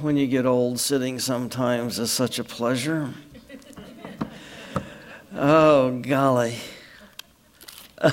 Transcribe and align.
when 0.00 0.16
you 0.16 0.26
get 0.26 0.44
old, 0.44 0.78
sitting 0.78 1.18
sometimes 1.18 1.98
is 1.98 2.10
such 2.10 2.38
a 2.38 2.44
pleasure. 2.44 3.14
oh, 5.34 5.98
golly. 6.00 6.56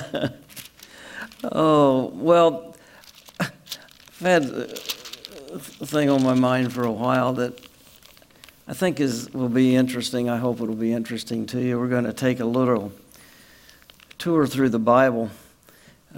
oh, 1.44 2.10
well, 2.14 2.74
I've 3.38 3.52
had 4.20 4.44
a 4.44 4.66
thing 5.86 6.08
on 6.08 6.22
my 6.22 6.34
mind 6.34 6.72
for 6.72 6.84
a 6.84 6.92
while 6.92 7.34
that 7.34 7.60
I 8.66 8.72
think 8.72 8.98
is 8.98 9.30
will 9.34 9.50
be 9.50 9.76
interesting. 9.76 10.30
I 10.30 10.38
hope 10.38 10.60
it'll 10.62 10.74
be 10.74 10.92
interesting 10.92 11.44
to 11.46 11.60
you. 11.60 11.78
We're 11.78 11.88
going 11.88 12.04
to 12.04 12.14
take 12.14 12.40
a 12.40 12.46
little 12.46 12.92
tour 14.16 14.46
through 14.46 14.70
the 14.70 14.78
Bible 14.78 15.30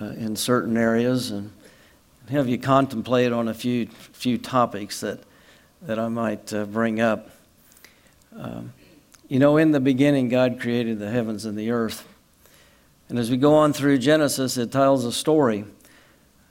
uh, 0.00 0.10
in 0.10 0.36
certain 0.36 0.76
areas 0.76 1.32
and 1.32 1.50
have 2.30 2.48
you 2.48 2.58
contemplate 2.58 3.32
on 3.32 3.48
a 3.48 3.54
few 3.54 3.86
few 3.86 4.38
topics 4.38 5.00
that 5.00 5.20
that 5.86 6.00
I 6.00 6.08
might 6.08 6.52
uh, 6.52 6.64
bring 6.64 7.00
up. 7.00 7.30
Um, 8.36 8.72
you 9.28 9.38
know, 9.38 9.56
in 9.56 9.70
the 9.70 9.80
beginning, 9.80 10.28
God 10.28 10.60
created 10.60 10.98
the 10.98 11.10
heavens 11.10 11.44
and 11.44 11.56
the 11.56 11.70
earth. 11.70 12.06
And 13.08 13.18
as 13.18 13.30
we 13.30 13.36
go 13.36 13.54
on 13.54 13.72
through 13.72 13.98
Genesis, 13.98 14.56
it 14.56 14.72
tells 14.72 15.04
a 15.04 15.12
story. 15.12 15.64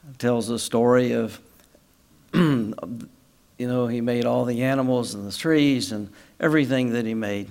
It 0.10 0.20
tells 0.20 0.50
a 0.50 0.58
story 0.58 1.12
of, 1.12 1.40
you 2.34 2.74
know, 3.60 3.88
He 3.88 4.00
made 4.00 4.26
all 4.26 4.46
the 4.46 4.64
animals 4.64 5.14
and 5.14 5.28
the 5.28 5.36
trees 5.36 5.92
and 5.92 6.10
everything 6.40 6.94
that 6.94 7.06
He 7.06 7.14
made. 7.14 7.50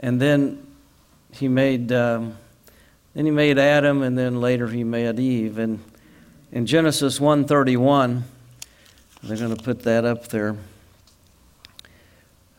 And 0.00 0.20
then 0.20 0.66
He 1.32 1.48
made, 1.48 1.92
um, 1.92 2.36
then 3.14 3.24
He 3.24 3.30
made 3.30 3.58
Adam, 3.58 4.02
and 4.02 4.18
then 4.18 4.38
later 4.38 4.68
He 4.68 4.84
made 4.84 5.18
Eve. 5.18 5.58
And 5.58 5.82
in 6.52 6.66
Genesis 6.66 7.18
131, 7.18 8.24
they're 9.22 9.38
going 9.38 9.56
to 9.56 9.62
put 9.62 9.82
that 9.84 10.04
up 10.04 10.28
there. 10.28 10.58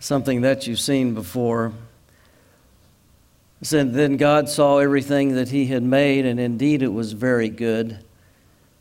Something 0.05 0.41
that 0.41 0.67
you've 0.67 0.79
seen 0.79 1.15
before. 1.15 1.73
It 3.59 3.65
said, 3.65 3.95
Then 3.95 4.17
God 4.17 4.47
saw 4.47 4.77
everything 4.77 5.33
that 5.33 5.49
he 5.49 5.65
had 5.65 5.81
made, 5.81 6.27
and 6.27 6.39
indeed 6.39 6.83
it 6.83 6.93
was 6.93 7.13
very 7.13 7.49
good. 7.49 7.97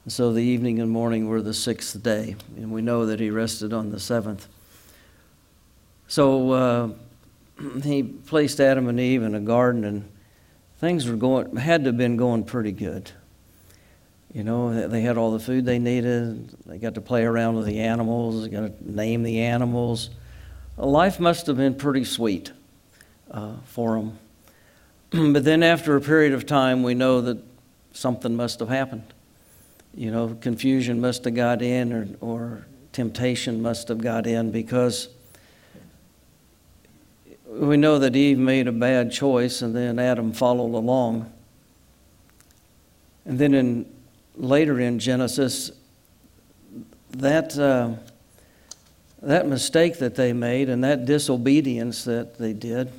So 0.06 0.34
the 0.34 0.42
evening 0.42 0.82
and 0.82 0.90
morning 0.90 1.26
were 1.26 1.40
the 1.40 1.54
sixth 1.54 2.02
day, 2.02 2.36
and 2.58 2.70
we 2.70 2.82
know 2.82 3.06
that 3.06 3.20
he 3.20 3.30
rested 3.30 3.72
on 3.72 3.90
the 3.90 3.98
seventh. 3.98 4.46
So 6.08 6.50
uh, 6.52 6.88
he 7.82 8.02
placed 8.02 8.60
Adam 8.60 8.86
and 8.86 9.00
Eve 9.00 9.22
in 9.22 9.34
a 9.34 9.40
garden, 9.40 9.86
and 9.86 10.06
things 10.76 11.08
were 11.08 11.16
going, 11.16 11.56
had 11.56 11.84
to 11.84 11.88
have 11.88 11.96
been 11.96 12.18
going 12.18 12.44
pretty 12.44 12.72
good. 12.72 13.10
You 14.34 14.44
know, 14.44 14.88
they 14.88 15.00
had 15.00 15.16
all 15.16 15.32
the 15.32 15.40
food 15.40 15.64
they 15.64 15.78
needed. 15.78 16.50
They 16.66 16.76
got 16.76 16.96
to 16.96 17.00
play 17.00 17.24
around 17.24 17.56
with 17.56 17.64
the 17.64 17.80
animals. 17.80 18.42
They 18.42 18.50
got 18.50 18.78
to 18.78 18.92
name 18.92 19.22
the 19.22 19.40
animals. 19.40 20.10
Life 20.76 21.20
must 21.20 21.46
have 21.46 21.56
been 21.56 21.74
pretty 21.74 22.04
sweet 22.04 22.52
uh, 23.30 23.54
for 23.64 23.96
them. 23.96 24.18
but 25.32 25.44
then, 25.44 25.62
after 25.62 25.94
a 25.96 26.00
period 26.00 26.32
of 26.32 26.46
time, 26.46 26.82
we 26.82 26.94
know 26.94 27.20
that 27.20 27.38
something 27.92 28.34
must 28.34 28.58
have 28.60 28.68
happened. 28.68 29.14
You 29.94 30.10
know, 30.10 30.36
confusion 30.40 31.00
must 31.00 31.24
have 31.24 31.34
got 31.34 31.62
in, 31.62 31.92
or, 31.92 32.08
or 32.20 32.66
temptation 32.92 33.62
must 33.62 33.88
have 33.88 33.98
got 33.98 34.26
in 34.26 34.50
because 34.50 35.08
we 37.46 37.76
know 37.76 38.00
that 38.00 38.16
Eve 38.16 38.38
made 38.38 38.66
a 38.66 38.72
bad 38.72 39.12
choice, 39.12 39.62
and 39.62 39.76
then 39.76 40.00
Adam 40.00 40.32
followed 40.32 40.76
along. 40.76 41.32
And 43.24 43.38
then 43.38 43.54
in 43.54 43.86
later 44.36 44.80
in 44.80 44.98
Genesis, 44.98 45.70
that, 47.10 47.56
uh, 47.56 47.92
that 49.28 49.46
mistake 49.46 49.98
that 49.98 50.14
they 50.14 50.32
made 50.32 50.68
and 50.68 50.84
that 50.84 51.04
disobedience 51.04 52.04
that 52.04 52.38
they 52.38 52.52
did 52.52 52.92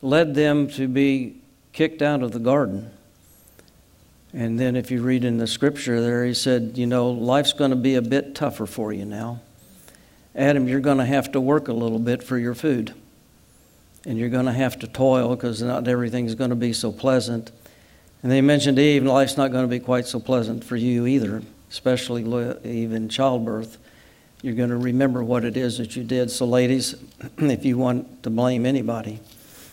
led 0.00 0.34
them 0.34 0.68
to 0.68 0.88
be 0.88 1.36
kicked 1.72 2.02
out 2.02 2.22
of 2.22 2.32
the 2.32 2.38
garden. 2.38 2.90
And 4.34 4.58
then, 4.58 4.76
if 4.76 4.90
you 4.90 5.02
read 5.02 5.24
in 5.24 5.36
the 5.36 5.46
scripture 5.46 6.00
there, 6.00 6.24
he 6.24 6.32
said, 6.32 6.78
You 6.78 6.86
know, 6.86 7.10
life's 7.10 7.52
going 7.52 7.70
to 7.70 7.76
be 7.76 7.96
a 7.96 8.02
bit 8.02 8.34
tougher 8.34 8.66
for 8.66 8.92
you 8.92 9.04
now. 9.04 9.40
Adam, 10.34 10.66
you're 10.66 10.80
going 10.80 10.98
to 10.98 11.04
have 11.04 11.32
to 11.32 11.40
work 11.40 11.68
a 11.68 11.72
little 11.74 11.98
bit 11.98 12.22
for 12.22 12.38
your 12.38 12.54
food. 12.54 12.94
And 14.06 14.18
you're 14.18 14.30
going 14.30 14.46
to 14.46 14.52
have 14.52 14.78
to 14.80 14.86
toil 14.86 15.36
because 15.36 15.62
not 15.62 15.86
everything's 15.86 16.34
going 16.34 16.50
to 16.50 16.56
be 16.56 16.72
so 16.72 16.90
pleasant. 16.90 17.52
And 18.22 18.32
they 18.32 18.40
mentioned 18.40 18.78
Eve, 18.78 19.04
life's 19.04 19.36
not 19.36 19.52
going 19.52 19.64
to 19.64 19.68
be 19.68 19.80
quite 19.80 20.06
so 20.06 20.18
pleasant 20.18 20.64
for 20.64 20.76
you 20.76 21.06
either, 21.06 21.42
especially 21.70 22.22
Eve 22.64 22.92
in 22.92 23.08
childbirth. 23.08 23.78
You're 24.42 24.54
going 24.54 24.70
to 24.70 24.76
remember 24.76 25.24
what 25.24 25.44
it 25.44 25.56
is 25.56 25.78
that 25.78 25.96
you 25.96 26.04
did. 26.04 26.30
So, 26.30 26.44
ladies, 26.44 26.96
if 27.38 27.64
you 27.64 27.78
want 27.78 28.22
to 28.24 28.30
blame 28.30 28.66
anybody 28.66 29.20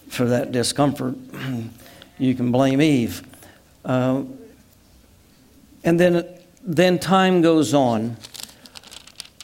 for 0.08 0.26
that 0.26 0.52
discomfort, 0.52 1.16
you 2.18 2.36
can 2.36 2.52
blame 2.52 2.82
Eve. 2.82 3.24
Uh, 3.84 4.24
and 5.84 6.00
then, 6.00 6.26
then 6.64 7.00
time 7.00 7.42
goes 7.42 7.74
on. 7.74 8.16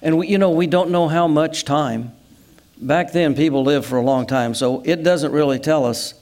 And, 0.01 0.19
we, 0.19 0.27
you 0.27 0.37
know, 0.37 0.51
we 0.51 0.67
don't 0.67 0.91
know 0.91 1.07
how 1.07 1.27
much 1.27 1.65
time. 1.65 2.13
Back 2.77 3.11
then, 3.11 3.35
people 3.35 3.63
lived 3.63 3.85
for 3.85 3.97
a 3.97 4.03
long 4.03 4.27
time, 4.27 4.53
so 4.53 4.81
it 4.85 5.03
doesn't 5.03 5.31
really 5.31 5.59
tell 5.59 5.85
us 5.85 6.13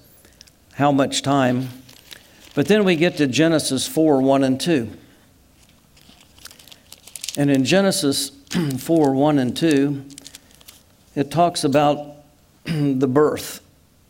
how 0.73 0.91
much 0.91 1.21
time 1.21 1.67
but 2.53 2.67
then 2.67 2.83
we 2.83 2.95
get 2.95 3.17
to 3.17 3.27
Genesis 3.27 3.87
4 3.87 4.21
1 4.21 4.43
and 4.43 4.59
2. 4.59 4.89
And 7.35 7.49
in 7.49 7.65
Genesis 7.65 8.31
4 8.77 9.13
1 9.13 9.39
and 9.39 9.57
2, 9.57 10.05
it 11.15 11.31
talks 11.31 11.63
about 11.63 12.17
the 12.65 13.07
birth 13.07 13.61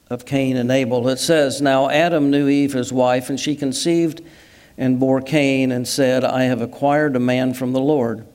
of 0.09 0.25
Cain 0.25 0.57
and 0.57 0.69
Abel. 0.69 1.07
It 1.07 1.19
says, 1.19 1.61
Now 1.61 1.89
Adam 1.89 2.29
knew 2.29 2.49
Eve, 2.49 2.73
his 2.73 2.91
wife, 2.91 3.29
and 3.29 3.39
she 3.39 3.55
conceived 3.55 4.21
and 4.77 4.99
bore 4.99 5.21
Cain 5.21 5.71
and 5.71 5.87
said, 5.87 6.25
I 6.25 6.43
have 6.43 6.61
acquired 6.61 7.15
a 7.15 7.19
man 7.19 7.53
from 7.53 7.71
the 7.71 7.79
Lord. 7.79 8.25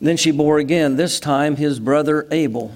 Then 0.00 0.16
she 0.16 0.30
bore 0.30 0.58
again, 0.58 0.96
this 0.96 1.20
time 1.20 1.56
his 1.56 1.80
brother 1.80 2.26
Abel. 2.30 2.74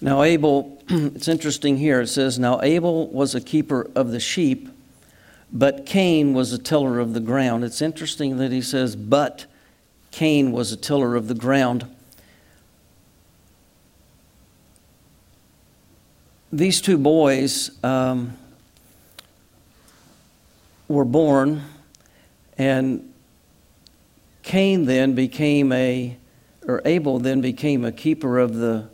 Now, 0.00 0.22
Abel, 0.22 0.82
it's 0.88 1.28
interesting 1.28 1.76
here. 1.76 2.00
It 2.00 2.08
says, 2.08 2.36
Now 2.36 2.60
Abel 2.62 3.06
was 3.08 3.36
a 3.36 3.40
keeper 3.40 3.88
of 3.94 4.10
the 4.10 4.20
sheep, 4.20 4.70
but 5.52 5.86
Cain 5.86 6.34
was 6.34 6.52
a 6.52 6.58
tiller 6.58 6.98
of 6.98 7.14
the 7.14 7.20
ground. 7.20 7.62
It's 7.62 7.80
interesting 7.80 8.38
that 8.38 8.50
he 8.50 8.60
says, 8.60 8.96
But 8.96 9.46
Cain 10.16 10.50
was 10.50 10.72
a 10.72 10.78
tiller 10.78 11.14
of 11.14 11.28
the 11.28 11.34
ground. 11.34 11.84
These 16.50 16.80
two 16.80 16.96
boys 16.96 17.70
um, 17.84 18.34
were 20.88 21.04
born, 21.04 21.64
and 22.56 23.12
Cain 24.42 24.86
then 24.86 25.14
became 25.14 25.70
a, 25.70 26.16
or 26.66 26.80
Abel 26.86 27.18
then 27.18 27.42
became 27.42 27.84
a 27.84 27.92
keeper 27.92 28.38
of 28.38 28.54
the 28.54 28.88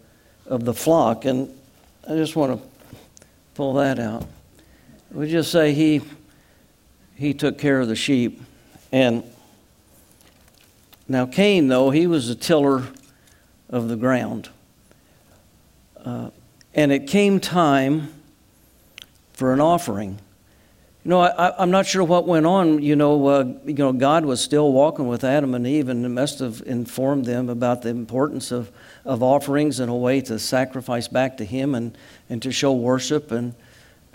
of 0.49 0.65
the 0.65 0.75
flock. 0.75 1.25
And 1.25 1.57
I 2.05 2.17
just 2.17 2.35
want 2.35 2.61
to 2.61 2.69
pull 3.55 3.75
that 3.75 4.01
out. 4.01 4.27
We 5.13 5.31
just 5.31 5.53
say 5.53 5.73
he, 5.73 6.01
he 7.15 7.33
took 7.33 7.59
care 7.59 7.79
of 7.79 7.87
the 7.87 7.95
sheep. 7.95 8.43
And 8.91 9.23
now, 11.09 11.27
Cain, 11.27 11.69
though, 11.69 11.91
he 11.91 12.07
was 12.07 12.29
a 12.29 12.35
tiller 12.35 12.85
of 13.69 13.89
the 13.89 13.97
ground. 13.97 14.49
Uh, 16.05 16.31
and 16.75 16.91
it 16.93 17.07
came 17.07 17.41
time 17.41 18.13
for 19.33 19.53
an 19.53 19.61
offering. 19.61 20.19
You 21.05 21.11
know, 21.11 21.21
I, 21.21 21.63
am 21.63 21.71
not 21.71 21.87
sure 21.87 22.05
what 22.05 22.27
went 22.27 22.47
on. 22.47 22.81
You 22.81 22.95
know, 22.95 23.27
uh, 23.27 23.45
you 23.65 23.75
know, 23.75 23.93
God 23.93 24.25
was 24.25 24.41
still 24.41 24.73
walking 24.73 25.09
with 25.09 25.25
Adam 25.25 25.55
and 25.55 25.67
Eve, 25.67 25.89
and 25.89 26.15
must 26.15 26.39
have 26.39 26.63
informed 26.65 27.25
them 27.25 27.49
about 27.49 27.83
the 27.83 27.89
importance 27.89 28.53
of, 28.53 28.71
of 29.05 29.23
offerings 29.23 29.81
and 29.81 29.91
a 29.91 29.95
way 29.95 30.21
to 30.23 30.39
sacrifice 30.39 31.09
back 31.09 31.37
to 31.39 31.45
Him 31.45 31.75
and, 31.75 31.99
and 32.31 32.41
to 32.43 32.53
show 32.53 32.73
worship 32.73 33.33
and 33.33 33.55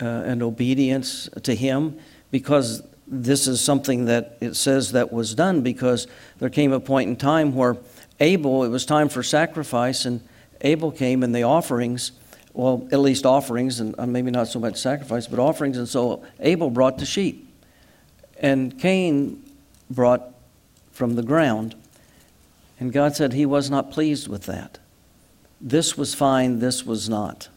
uh, 0.01 0.05
and 0.05 0.43
obedience 0.43 1.27
to 1.43 1.55
Him, 1.55 1.99
because 2.31 2.83
this 3.07 3.47
is 3.47 3.61
something 3.61 4.05
that 4.05 4.37
it 4.41 4.55
says 4.55 4.91
that 4.91 5.11
was 5.11 5.33
done. 5.33 5.61
Because 5.61 6.07
there 6.39 6.49
came 6.49 6.71
a 6.71 6.79
point 6.79 7.09
in 7.09 7.15
time 7.15 7.55
where 7.55 7.77
Abel, 8.19 8.63
it 8.63 8.69
was 8.69 8.85
time 8.85 9.09
for 9.09 9.23
sacrifice, 9.23 10.05
and 10.05 10.21
Abel 10.61 10.91
came, 10.91 11.23
and 11.23 11.33
the 11.33 11.43
offerings 11.43 12.11
well, 12.57 12.87
at 12.91 12.99
least 12.99 13.23
offerings, 13.23 13.79
and 13.79 13.93
uh, 13.99 14.07
maybe 14.07 14.31
not 14.31 14.47
so 14.47 14.59
much 14.59 14.77
sacrifice, 14.77 15.27
but 15.27 15.37
offerings. 15.37 15.77
And 15.77 15.87
so 15.87 16.25
Abel 16.39 16.71
brought 16.71 16.97
the 16.97 17.05
sheep, 17.05 17.53
and 18.39 18.77
Cain 18.79 19.43
brought 19.91 20.33
from 20.91 21.13
the 21.13 21.21
ground. 21.21 21.75
And 22.79 22.91
God 22.91 23.15
said 23.15 23.33
he 23.33 23.45
was 23.45 23.69
not 23.69 23.91
pleased 23.91 24.27
with 24.27 24.47
that. 24.47 24.79
This 25.61 25.95
was 25.95 26.15
fine, 26.15 26.57
this 26.57 26.83
was 26.83 27.07
not. 27.07 27.47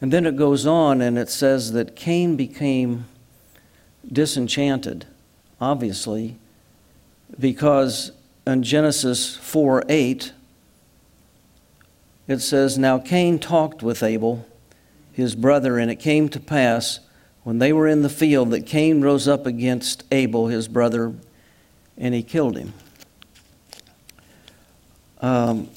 And 0.00 0.10
then 0.10 0.24
it 0.24 0.36
goes 0.36 0.66
on 0.66 1.02
and 1.02 1.18
it 1.18 1.28
says 1.28 1.72
that 1.72 1.94
Cain 1.94 2.36
became 2.36 3.04
disenchanted, 4.12 5.06
obviously, 5.60 6.36
because 7.38 8.12
in 8.46 8.62
Genesis 8.62 9.36
4 9.36 9.84
8, 9.88 10.32
it 12.28 12.38
says, 12.40 12.76
Now 12.76 12.98
Cain 12.98 13.38
talked 13.38 13.82
with 13.82 14.02
Abel, 14.02 14.46
his 15.12 15.34
brother, 15.34 15.78
and 15.78 15.90
it 15.90 15.96
came 15.96 16.28
to 16.30 16.40
pass 16.40 17.00
when 17.44 17.58
they 17.58 17.72
were 17.72 17.86
in 17.86 18.02
the 18.02 18.08
field 18.08 18.50
that 18.50 18.66
Cain 18.66 19.00
rose 19.00 19.28
up 19.28 19.46
against 19.46 20.02
Abel, 20.10 20.48
his 20.48 20.66
brother, 20.66 21.14
and 21.96 22.14
he 22.14 22.22
killed 22.22 22.56
him. 22.56 22.72
Um, 25.20 25.70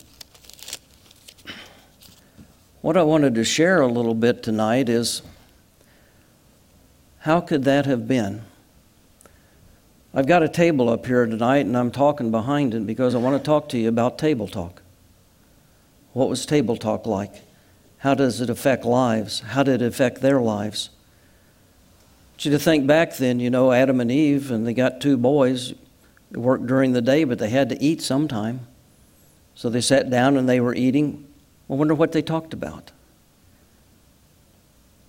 what 2.81 2.97
I 2.97 3.03
wanted 3.03 3.35
to 3.35 3.43
share 3.43 3.81
a 3.81 3.87
little 3.87 4.15
bit 4.15 4.41
tonight 4.41 4.89
is 4.89 5.21
how 7.19 7.41
could 7.41 7.63
that 7.65 7.85
have 7.85 8.07
been? 8.07 8.43
I've 10.13 10.27
got 10.27 10.41
a 10.41 10.49
table 10.49 10.89
up 10.89 11.05
here 11.05 11.25
tonight 11.25 11.65
and 11.65 11.77
I'm 11.77 11.91
talking 11.91 12.31
behind 12.31 12.73
it 12.73 12.87
because 12.87 13.13
I 13.13 13.19
want 13.19 13.37
to 13.37 13.45
talk 13.45 13.69
to 13.69 13.77
you 13.77 13.89
about 13.89 14.17
table 14.17 14.47
talk. 14.47 14.81
What 16.13 16.29
was 16.29 16.45
table 16.45 16.77
talk 16.77 17.05
like? 17.05 17.43
How 17.99 18.13
does 18.13 18.41
it 18.41 18.49
affect 18.49 18.85
lives? 18.85 19.41
How 19.41 19.63
did 19.63 19.81
it 19.81 19.85
affect 19.85 20.21
their 20.21 20.39
lives? 20.39 20.89
I 22.39 22.45
you 22.45 22.51
to 22.51 22.59
think 22.59 22.87
back 22.87 23.17
then, 23.17 23.41
you 23.41 23.49
know, 23.49 23.73
Adam 23.73 23.99
and 23.99 24.09
Eve, 24.09 24.49
and 24.49 24.65
they 24.65 24.73
got 24.73 25.01
two 25.01 25.17
boys, 25.17 25.73
they 26.31 26.39
worked 26.39 26.65
during 26.65 26.93
the 26.93 27.01
day, 27.01 27.25
but 27.25 27.37
they 27.37 27.49
had 27.49 27.67
to 27.69 27.83
eat 27.83 28.01
sometime. 28.01 28.65
So 29.55 29.69
they 29.69 29.81
sat 29.81 30.09
down 30.09 30.37
and 30.37 30.47
they 30.47 30.61
were 30.61 30.73
eating. 30.73 31.27
I 31.69 31.73
wonder 31.73 31.93
what 31.93 32.13
they 32.13 32.21
talked 32.21 32.53
about. 32.53 32.91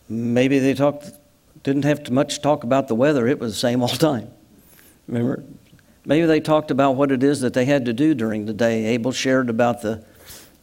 Maybe 0.09 0.59
they 0.59 0.75
talked, 0.75 1.13
didn't 1.63 1.85
have 1.85 2.05
to 2.05 2.13
much 2.13 2.41
talk 2.41 2.65
about 2.65 2.89
the 2.89 2.95
weather, 2.95 3.27
it 3.27 3.39
was 3.39 3.53
the 3.53 3.59
same 3.59 3.83
all 3.83 3.89
the 3.89 3.97
time. 3.99 4.31
Remember? 5.07 5.45
Maybe 6.05 6.27
they 6.27 6.41
talked 6.41 6.71
about 6.71 6.93
what 6.93 7.13
it 7.13 7.23
is 7.23 7.41
that 7.41 7.53
they 7.53 7.67
had 7.67 7.85
to 7.85 7.93
do 7.93 8.15
during 8.15 8.47
the 8.47 8.55
day. 8.55 8.87
Abel 8.87 9.13
shared 9.13 9.51
about 9.51 9.83
the 9.83 10.05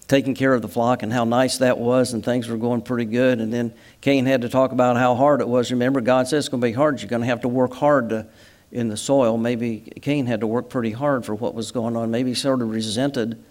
taking 0.08 0.34
care 0.34 0.54
of 0.54 0.62
the 0.62 0.68
flock 0.68 1.04
and 1.04 1.12
how 1.12 1.26
nice 1.26 1.58
that 1.58 1.78
was, 1.78 2.14
and 2.14 2.24
things 2.24 2.48
were 2.48 2.58
going 2.58 2.82
pretty 2.82 3.06
good. 3.06 3.40
And 3.40 3.54
then 3.54 3.74
Cain 4.02 4.26
had 4.26 4.42
to 4.42 4.50
talk 4.50 4.72
about 4.72 4.96
how 4.96 5.16
hard 5.16 5.42
it 5.42 5.48
was. 5.48 5.70
Remember, 5.72 6.02
God 6.02 6.28
says 6.28 6.46
it's 6.46 6.50
going 6.50 6.62
to 6.62 6.68
be 6.68 6.74
hard. 6.74 7.02
You're 7.02 7.10
going 7.10 7.22
to 7.22 7.28
have 7.28 7.42
to 7.42 7.48
work 7.48 7.74
hard 7.74 8.10
to, 8.10 8.28
in 8.72 8.88
the 8.88 8.98
soil. 8.98 9.38
Maybe 9.38 9.92
Cain 10.02 10.26
had 10.26 10.40
to 10.40 10.48
work 10.48 10.70
pretty 10.70 10.92
hard 10.92 11.26
for 11.26 11.36
what 11.36 11.54
was 11.54 11.72
going 11.72 11.96
on. 11.96 12.10
Maybe 12.10 12.30
he 12.30 12.36
sort 12.36 12.62
of 12.62 12.70
resented 12.72 13.44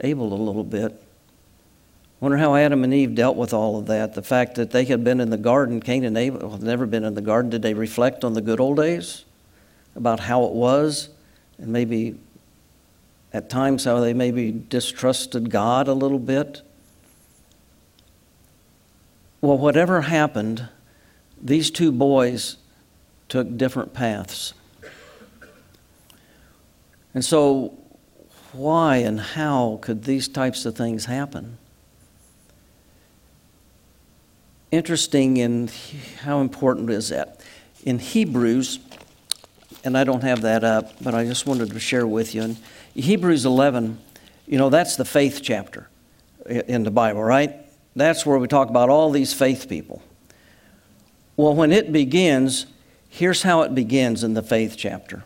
Abel 0.00 0.32
a 0.32 0.34
little 0.34 0.64
bit. 0.64 1.01
Wonder 2.22 2.38
how 2.38 2.54
Adam 2.54 2.84
and 2.84 2.94
Eve 2.94 3.16
dealt 3.16 3.36
with 3.36 3.52
all 3.52 3.80
of 3.80 3.86
that. 3.86 4.14
The 4.14 4.22
fact 4.22 4.54
that 4.54 4.70
they 4.70 4.84
had 4.84 5.02
been 5.02 5.20
in 5.20 5.30
the 5.30 5.36
garden, 5.36 5.80
Cain 5.80 6.04
and 6.04 6.16
Abel 6.16 6.52
had 6.52 6.62
never 6.62 6.86
been 6.86 7.02
in 7.02 7.14
the 7.14 7.20
garden. 7.20 7.50
Did 7.50 7.62
they 7.62 7.74
reflect 7.74 8.22
on 8.22 8.34
the 8.34 8.40
good 8.40 8.60
old 8.60 8.76
days 8.76 9.24
about 9.96 10.20
how 10.20 10.44
it 10.44 10.52
was? 10.52 11.08
And 11.58 11.72
maybe 11.72 12.14
at 13.32 13.50
times 13.50 13.86
how 13.86 13.98
they 13.98 14.14
maybe 14.14 14.52
distrusted 14.52 15.50
God 15.50 15.88
a 15.88 15.94
little 15.94 16.20
bit. 16.20 16.62
Well, 19.40 19.58
whatever 19.58 20.02
happened, 20.02 20.68
these 21.42 21.72
two 21.72 21.90
boys 21.90 22.56
took 23.28 23.56
different 23.56 23.94
paths. 23.94 24.54
And 27.14 27.24
so, 27.24 27.76
why 28.52 28.98
and 28.98 29.18
how 29.18 29.80
could 29.82 30.04
these 30.04 30.28
types 30.28 30.64
of 30.64 30.76
things 30.76 31.06
happen? 31.06 31.58
Interesting 34.72 35.36
in 35.36 35.70
how 36.22 36.40
important 36.40 36.88
is 36.88 37.10
that? 37.10 37.42
In 37.84 37.98
Hebrews, 37.98 38.78
and 39.84 39.98
I 39.98 40.04
don't 40.04 40.22
have 40.22 40.42
that 40.42 40.64
up, 40.64 40.94
but 41.02 41.14
I 41.14 41.26
just 41.26 41.46
wanted 41.46 41.70
to 41.70 41.78
share 41.78 42.06
with 42.06 42.34
you. 42.34 42.42
In 42.42 42.56
Hebrews 42.94 43.44
11, 43.44 43.98
you 44.46 44.56
know, 44.56 44.70
that's 44.70 44.96
the 44.96 45.04
faith 45.04 45.40
chapter 45.42 45.90
in 46.46 46.84
the 46.84 46.90
Bible, 46.90 47.22
right? 47.22 47.54
That's 47.94 48.24
where 48.24 48.38
we 48.38 48.48
talk 48.48 48.70
about 48.70 48.88
all 48.88 49.10
these 49.10 49.34
faith 49.34 49.68
people. 49.68 50.02
Well, 51.36 51.54
when 51.54 51.70
it 51.70 51.92
begins, 51.92 52.64
here's 53.10 53.42
how 53.42 53.62
it 53.62 53.74
begins 53.74 54.24
in 54.24 54.32
the 54.32 54.42
faith 54.42 54.76
chapter. 54.78 55.24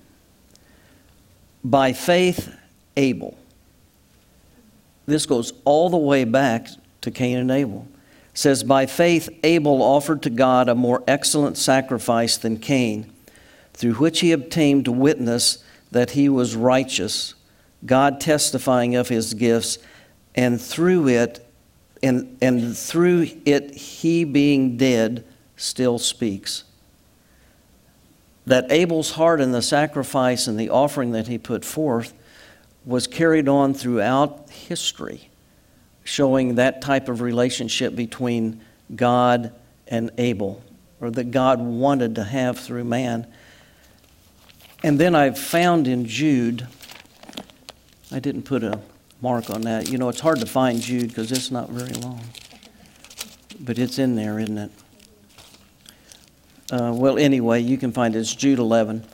By 1.62 1.92
faith, 1.92 2.52
Abel. 2.96 3.36
This 5.06 5.24
goes 5.24 5.52
all 5.64 5.88
the 5.88 5.96
way 5.96 6.24
back 6.24 6.66
to 7.02 7.12
Cain 7.12 7.38
and 7.38 7.50
Abel. 7.52 7.86
Says, 8.36 8.62
By 8.62 8.84
faith, 8.84 9.30
Abel 9.42 9.82
offered 9.82 10.22
to 10.22 10.30
God 10.30 10.68
a 10.68 10.74
more 10.74 11.02
excellent 11.08 11.56
sacrifice 11.56 12.36
than 12.36 12.58
Cain, 12.58 13.10
through 13.72 13.94
which 13.94 14.20
he 14.20 14.30
obtained 14.30 14.86
witness 14.86 15.64
that 15.90 16.10
he 16.10 16.28
was 16.28 16.54
righteous 16.54 17.34
God 17.86 18.20
testifying 18.20 18.94
of 18.96 19.08
his 19.08 19.34
gifts, 19.34 19.78
and 20.34 20.60
through 20.60 21.08
it, 21.08 21.46
and, 22.02 22.36
and 22.42 22.76
through 22.76 23.28
it, 23.46 23.74
he 23.74 24.24
being 24.24 24.76
dead 24.76 25.24
still 25.56 25.98
speaks. 25.98 26.64
That 28.44 28.70
Abel's 28.70 29.12
heart 29.12 29.40
and 29.40 29.54
the 29.54 29.62
sacrifice 29.62 30.46
and 30.46 30.58
the 30.58 30.70
offering 30.70 31.12
that 31.12 31.28
he 31.28 31.38
put 31.38 31.64
forth 31.64 32.12
was 32.84 33.06
carried 33.06 33.48
on 33.48 33.72
throughout 33.72 34.50
history, 34.50 35.30
showing 36.06 36.54
that 36.54 36.80
type 36.80 37.08
of 37.08 37.20
relationship 37.20 37.94
between 37.94 38.60
God 38.94 39.52
and 39.88 40.10
Abel, 40.18 40.62
or 41.00 41.10
that 41.10 41.30
God 41.30 41.60
wanted 41.60 42.14
to 42.14 42.24
have 42.24 42.58
through 42.58 42.84
man. 42.84 43.26
And 44.82 44.98
then 44.98 45.14
I've 45.14 45.38
found 45.38 45.86
in 45.86 46.06
Jude 46.06 46.66
I 48.12 48.20
didn't 48.20 48.42
put 48.42 48.62
a 48.62 48.80
mark 49.20 49.50
on 49.50 49.62
that. 49.62 49.88
You 49.88 49.98
know, 49.98 50.08
it's 50.08 50.20
hard 50.20 50.38
to 50.40 50.46
find 50.46 50.80
Jude 50.80 51.08
because 51.08 51.32
it's 51.32 51.50
not 51.50 51.70
very 51.70 51.92
long. 51.94 52.20
But 53.58 53.78
it's 53.78 53.98
in 53.98 54.14
there, 54.14 54.38
isn't 54.38 54.58
it? 54.58 54.70
Uh, 56.70 56.92
well, 56.94 57.18
anyway, 57.18 57.60
you 57.60 57.76
can 57.78 57.92
find 57.92 58.14
it. 58.14 58.20
It's 58.20 58.34
Jude 58.34 58.58
11. 58.58 59.04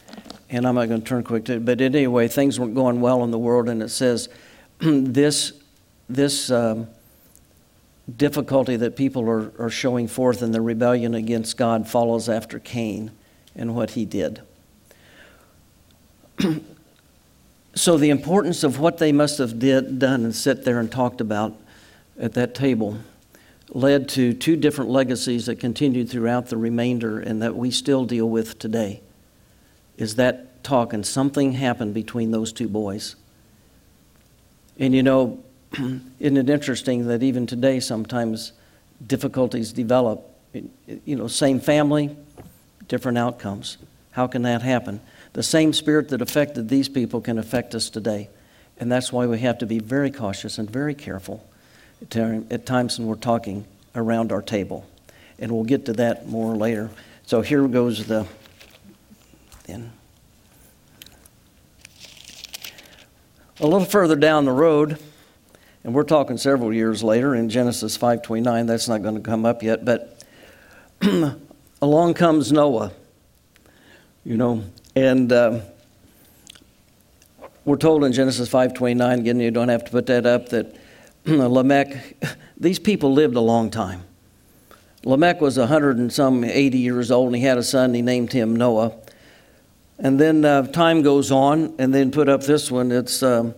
And 0.50 0.66
I'm 0.66 0.74
not 0.74 0.88
going 0.88 1.00
to 1.00 1.06
turn 1.06 1.24
quick 1.24 1.46
to 1.46 1.54
it. 1.54 1.64
But 1.64 1.80
anyway, 1.80 2.28
things 2.28 2.60
weren't 2.60 2.74
going 2.74 3.00
well 3.00 3.24
in 3.24 3.30
the 3.30 3.38
world. 3.38 3.68
And 3.68 3.82
it 3.82 3.88
says 3.88 4.28
this, 4.78 5.54
this 6.08 6.50
um, 6.50 6.88
difficulty 8.16 8.76
that 8.76 8.96
people 8.96 9.28
are, 9.28 9.52
are 9.58 9.70
showing 9.70 10.08
forth 10.08 10.43
in 10.43 10.52
the 10.52 10.60
rebellion 10.60 11.14
against 11.14 11.56
God 11.56 11.88
follows 11.88 12.28
after 12.28 12.58
Cain 12.58 13.10
and 13.54 13.75
what 13.75 13.90
he 13.90 14.04
did. 14.04 14.40
So, 17.75 17.96
the 17.96 18.10
importance 18.10 18.64
of 18.64 18.78
what 18.78 18.99
they 18.99 19.12
must 19.12 19.38
have 19.38 19.58
did, 19.58 19.99
done 19.99 20.25
and 20.25 20.34
sit 20.34 20.64
there 20.64 20.79
and 20.79 20.93
talked 20.93 21.22
about 21.22 21.58
at 22.19 22.34
that 22.34 22.55
table 22.55 22.98
led 23.70 24.10
to 24.10 24.34
two 24.34 24.56
different 24.56 24.91
legacies 24.91 25.46
that 25.46 25.58
continued 25.58 26.10
throughout 26.10 26.48
the 26.48 26.58
remainder 26.58 27.19
and 27.19 27.41
that 27.41 27.56
we 27.56 27.70
still 27.70 28.05
deal 28.05 28.29
with 28.29 28.58
today. 28.58 29.00
Is 29.96 30.17
that 30.17 30.62
talk, 30.62 30.93
and 30.93 31.06
something 31.06 31.53
happened 31.53 31.94
between 31.94 32.31
those 32.31 32.53
two 32.53 32.69
boys. 32.69 33.17
And 34.79 34.94
you 34.94 35.03
know, 35.03 35.43
isn't 36.20 36.36
it 36.36 36.50
interesting 36.50 37.06
that 37.08 37.22
even 37.22 37.46
today 37.46 37.81
sometimes 37.81 38.52
difficulties 39.06 39.72
develop? 39.72 40.29
You 41.05 41.17
know, 41.17 41.29
same 41.29 41.60
family, 41.60 42.14
different 42.88 43.19
outcomes. 43.19 43.79
How 44.10 44.26
can 44.26 44.43
that 44.43 44.62
happen? 44.62 45.00
The 45.32 45.43
same 45.43 45.72
spirit 45.72 46.10
that 46.10 46.20
affected 46.20 46.69
these 46.69 46.88
people 46.88 47.20
can 47.20 47.38
affect 47.38 47.74
us 47.74 47.88
today. 47.88 48.29
And 48.79 48.91
that's 48.93 49.12
why 49.12 49.26
we 49.26 49.38
have 49.41 49.58
to 49.58 49.67
be 49.67 49.79
very 49.79 50.10
cautious 50.10 50.58
and 50.58 50.69
very 50.69 50.94
careful 50.94 51.44
at 52.02 52.67
times 52.67 52.98
when 52.98 53.08
we're 53.08 53.14
talking 53.14 53.64
around 53.94 54.32
our 54.32 54.43
table. 54.43 54.86
And 55.38 55.52
we'll 55.52 55.64
get 55.64 55.86
to 55.86 55.93
that 55.94 56.29
more 56.29 56.55
later. 56.55 56.91
So 57.24 57.41
here 57.41 57.67
goes 57.69 58.06
the 58.06 58.26
then. 59.67 59.93
A 63.60 63.67
little 63.67 63.86
further 63.86 64.17
down 64.17 64.44
the 64.44 64.52
road, 64.52 64.98
and 65.84 65.94
we're 65.94 66.05
talking 66.05 66.36
several 66.36 66.72
years 66.72 67.03
later 67.03 67.34
in 67.34 67.48
Genesis 67.48 67.96
5:29, 67.98 68.67
that's 68.67 68.89
not 68.89 69.03
going 69.03 69.17
to 69.17 69.20
come 69.20 69.44
up 69.44 69.62
yet, 69.62 69.84
but 69.84 70.22
along 71.82 72.15
comes 72.15 72.53
Noah. 72.53 72.93
You 74.24 74.36
know, 74.36 74.65
and 74.94 75.32
uh, 75.32 75.60
we're 77.65 77.77
told 77.77 78.05
in 78.05 78.12
Genesis 78.12 78.48
5:29, 78.48 79.20
again, 79.20 79.41
you 79.41 79.51
don't 79.51 79.69
have 79.69 79.84
to 79.84 79.91
put 79.91 80.06
that 80.06 80.27
up, 80.27 80.51
that 80.51 80.77
Lamech, 81.27 82.17
these 82.56 82.79
people 82.79 83.12
lived 83.12 83.34
a 83.34 83.41
long 83.41 83.70
time. 83.70 84.05
Lamech 85.05 85.41
was 85.41 85.58
100 85.58 85.98
and 85.98 86.12
some 86.12 86.44
80 86.44 86.79
years 86.79 87.10
old, 87.10 87.29
and 87.29 87.36
he 87.36 87.43
had 87.43 87.58
a 87.58 87.62
son, 87.62 87.86
and 87.86 87.96
he 87.96 88.03
named 88.03 88.32
him 88.32 88.55
Noah. 88.55 88.93
And 89.98 90.20
then 90.20 90.44
uh, 90.44 90.67
time 90.69 91.03
goes 91.03 91.32
on, 91.32 91.74
and 91.79 91.93
then 91.93 92.12
put 92.12 92.29
up 92.29 92.43
this 92.43 92.70
one, 92.70 92.93
it's 92.93 93.22
um, 93.22 93.55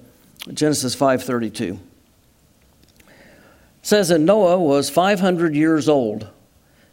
Genesis 0.53 0.97
5:32. 0.97 1.79
Says 3.85 4.09
that 4.09 4.19
Noah 4.19 4.59
was 4.59 4.89
500 4.89 5.55
years 5.55 5.91
old, 5.91 6.27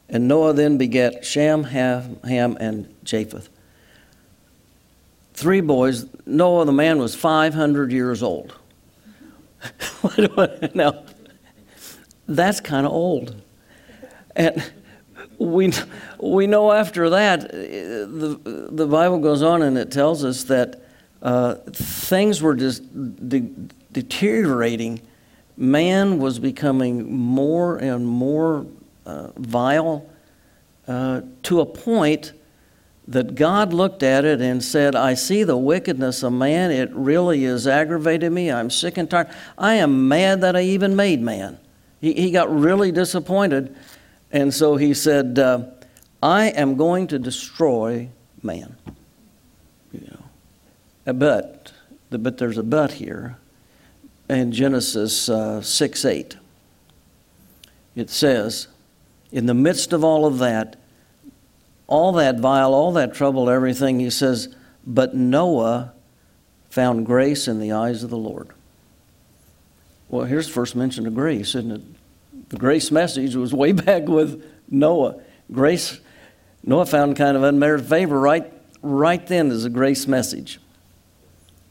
and 0.09 0.27
Noah 0.27 0.51
then 0.51 0.77
begat 0.77 1.23
Shem, 1.23 1.63
Ham, 1.63 2.19
Ham 2.25 2.57
and 2.59 2.93
Japheth. 3.05 3.47
three 5.33 5.61
boys. 5.61 6.05
Noah, 6.25 6.65
the 6.65 6.73
man, 6.73 6.99
was 6.99 7.15
500 7.15 7.93
years 7.93 8.21
old. 8.21 8.53
now, 10.75 11.05
that's 12.27 12.59
kind 12.59 12.85
of 12.85 12.91
old. 12.91 13.41
And 14.35 14.61
we, 15.37 15.71
we 16.19 16.45
know 16.45 16.73
after 16.73 17.09
that, 17.11 17.49
the, 17.51 18.67
the 18.69 18.85
Bible 18.85 19.19
goes 19.19 19.41
on 19.41 19.61
and 19.61 19.77
it 19.77 19.91
tells 19.91 20.25
us 20.25 20.43
that 20.43 20.83
uh, 21.21 21.55
things 21.71 22.41
were 22.41 22.53
just 22.53 22.83
de- 23.29 23.49
deteriorating. 23.93 24.99
Man 25.57 26.19
was 26.19 26.39
becoming 26.39 27.13
more 27.13 27.77
and 27.77 28.05
more 28.05 28.65
uh, 29.05 29.27
vile 29.37 30.09
uh, 30.87 31.21
to 31.43 31.61
a 31.61 31.65
point 31.65 32.33
that 33.07 33.35
God 33.35 33.73
looked 33.73 34.03
at 34.03 34.25
it 34.25 34.41
and 34.41 34.63
said, 34.63 34.95
I 34.95 35.15
see 35.15 35.43
the 35.43 35.57
wickedness 35.57 36.23
of 36.23 36.33
man. 36.33 36.71
It 36.71 36.89
really 36.93 37.43
is 37.43 37.67
aggravated 37.67 38.31
me. 38.31 38.51
I'm 38.51 38.69
sick 38.69 38.97
and 38.97 39.09
tired. 39.09 39.29
I 39.57 39.75
am 39.75 40.07
mad 40.07 40.41
that 40.41 40.55
I 40.55 40.61
even 40.61 40.95
made 40.95 41.21
man. 41.21 41.57
He, 41.99 42.13
he 42.13 42.31
got 42.31 42.53
really 42.53 42.91
disappointed. 42.91 43.75
And 44.31 44.53
so 44.53 44.77
he 44.77 44.93
said, 44.93 45.37
uh, 45.37 45.65
I 46.23 46.47
am 46.47 46.77
going 46.77 47.07
to 47.07 47.19
destroy 47.19 48.09
man. 48.41 48.77
You 49.91 50.07
know. 50.07 51.13
But, 51.13 51.73
but 52.09 52.37
there's 52.37 52.57
a 52.57 52.63
but 52.63 52.93
here. 52.93 53.37
In 54.31 54.53
Genesis 54.53 55.27
uh, 55.27 55.61
6 55.61 56.05
8, 56.05 56.37
it 57.97 58.09
says, 58.09 58.69
In 59.29 59.45
the 59.45 59.53
midst 59.53 59.91
of 59.91 60.05
all 60.05 60.25
of 60.25 60.39
that, 60.39 60.77
all 61.85 62.13
that 62.13 62.39
vile, 62.39 62.73
all 62.73 62.93
that 62.93 63.13
trouble, 63.13 63.49
everything, 63.49 63.99
he 63.99 64.09
says, 64.09 64.55
but 64.87 65.13
Noah 65.13 65.91
found 66.69 67.05
grace 67.05 67.49
in 67.49 67.59
the 67.59 67.73
eyes 67.73 68.03
of 68.03 68.09
the 68.09 68.17
Lord. 68.17 68.47
Well, 70.07 70.23
here's 70.23 70.47
the 70.47 70.53
first 70.53 70.77
mention 70.77 71.05
of 71.05 71.13
grace, 71.13 71.49
isn't 71.49 71.71
it? 71.71 72.49
The 72.49 72.57
grace 72.57 72.89
message 72.89 73.35
was 73.35 73.53
way 73.53 73.71
back 73.73 74.07
with 74.07 74.41
Noah. 74.69 75.19
Grace, 75.51 75.99
Noah 76.63 76.85
found 76.85 77.17
kind 77.17 77.35
of 77.35 77.43
unmerited 77.43 77.85
favor 77.85 78.17
right, 78.17 78.49
right 78.81 79.27
then 79.27 79.51
as 79.51 79.65
a 79.65 79.69
grace 79.69 80.07
message. 80.07 80.61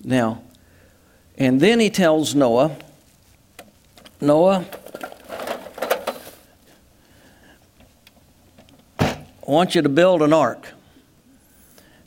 Now, 0.05 0.43
and 1.40 1.59
then 1.59 1.80
he 1.80 1.88
tells 1.88 2.35
Noah, 2.35 2.76
Noah, 4.20 4.66
I 9.00 9.16
want 9.47 9.75
you 9.75 9.80
to 9.80 9.88
build 9.88 10.20
an 10.20 10.35
ark. 10.35 10.68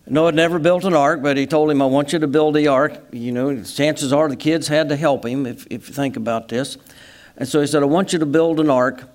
Noah 0.05 0.27
had 0.27 0.35
never 0.35 0.59
built 0.59 0.83
an 0.83 0.93
ark, 0.93 1.23
but 1.23 1.35
he 1.35 1.47
told 1.47 1.71
him, 1.71 1.81
I 1.81 1.87
want 1.87 2.13
you 2.13 2.19
to 2.19 2.27
build 2.27 2.53
the 2.53 2.67
ark. 2.67 2.93
You 3.11 3.31
know, 3.31 3.63
chances 3.63 4.13
are 4.13 4.29
the 4.29 4.35
kids 4.35 4.67
had 4.67 4.89
to 4.89 4.95
help 4.95 5.25
him, 5.25 5.47
if, 5.47 5.65
if 5.65 5.89
you 5.89 5.95
think 5.95 6.15
about 6.15 6.49
this. 6.49 6.77
And 7.35 7.47
so 7.47 7.59
he 7.59 7.65
said, 7.65 7.81
I 7.81 7.87
want 7.87 8.13
you 8.13 8.19
to 8.19 8.27
build 8.27 8.59
an 8.59 8.69
ark 8.69 9.09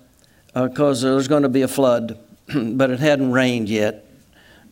because 0.53 1.05
uh, 1.05 1.11
there's 1.11 1.29
going 1.29 1.43
to 1.43 1.49
be 1.49 1.61
a 1.61 1.67
flood, 1.69 2.19
but 2.53 2.89
it 2.89 2.99
hadn't 2.99 3.31
rained 3.31 3.69
yet. 3.69 4.05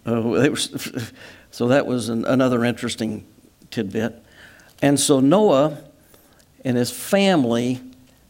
Uh, 0.06 0.22
was, 0.22 1.13
so 1.51 1.70
that 1.70 1.88
was 1.88 2.10
an, 2.10 2.25
another 2.25 2.66
interesting 2.66 3.25
tidbit. 3.72 4.22
And 4.82 5.00
so 5.00 5.20
Noah 5.20 5.80
and 6.64 6.78
his 6.78 6.92
family, 6.92 7.82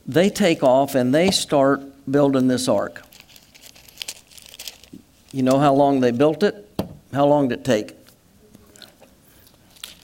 they 0.05 0.29
take 0.29 0.63
off 0.63 0.95
and 0.95 1.13
they 1.13 1.31
start 1.31 1.81
building 2.09 2.47
this 2.47 2.67
ark. 2.67 3.03
You 5.31 5.43
know 5.43 5.59
how 5.59 5.73
long 5.73 5.99
they 5.99 6.11
built 6.11 6.43
it? 6.43 6.63
How 7.13 7.25
long 7.25 7.49
did 7.49 7.59
it 7.59 7.65
take? 7.65 7.93